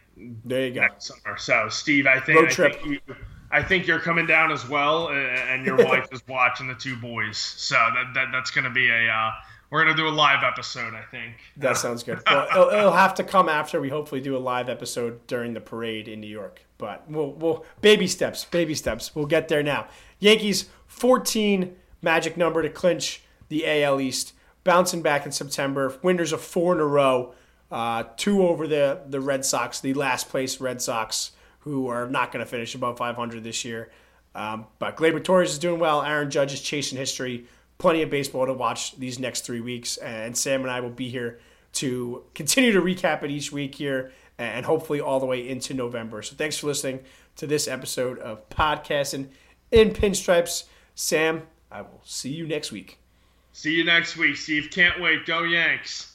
[0.46, 0.88] There you go.
[0.98, 1.38] Summer.
[1.38, 2.74] So, Steve, I think, Road trip.
[2.74, 3.16] I think, you,
[3.54, 7.38] I think you're coming down as well, and your wife is watching the two boys.
[7.38, 9.32] So that, that that's going to be a uh,
[9.74, 11.34] we're gonna do a live episode, I think.
[11.58, 12.22] That sounds good.
[12.28, 15.62] Well, it'll, it'll, have to come after we hopefully do a live episode during the
[15.62, 16.64] parade in New York.
[16.78, 19.16] But we'll, we'll baby steps, baby steps.
[19.16, 19.88] We'll get there now.
[20.20, 24.34] Yankees 14 magic number to clinch the AL East,
[24.64, 25.98] bouncing back in September.
[26.04, 27.34] Winners of four in a row,
[27.72, 31.32] uh, two over the the Red Sox, the last place Red Sox,
[31.64, 33.92] who are not going to finish above 500 this year.
[34.36, 36.02] Um, but Gleyber Torres is doing well.
[36.02, 37.46] Aaron Judge is chasing history
[37.78, 39.98] plenty of baseball to watch these next three weeks.
[39.98, 41.40] And Sam and I will be here
[41.74, 46.22] to continue to recap it each week here and hopefully all the way into November.
[46.22, 47.02] So thanks for listening
[47.36, 49.28] to this episode of Podcasting
[49.72, 50.64] in Pinstripes.
[50.96, 53.00] Sam, I will see you next week.
[53.52, 54.70] See you next week, Steve.
[54.72, 55.26] Can't wait.
[55.26, 56.12] Go Yanks.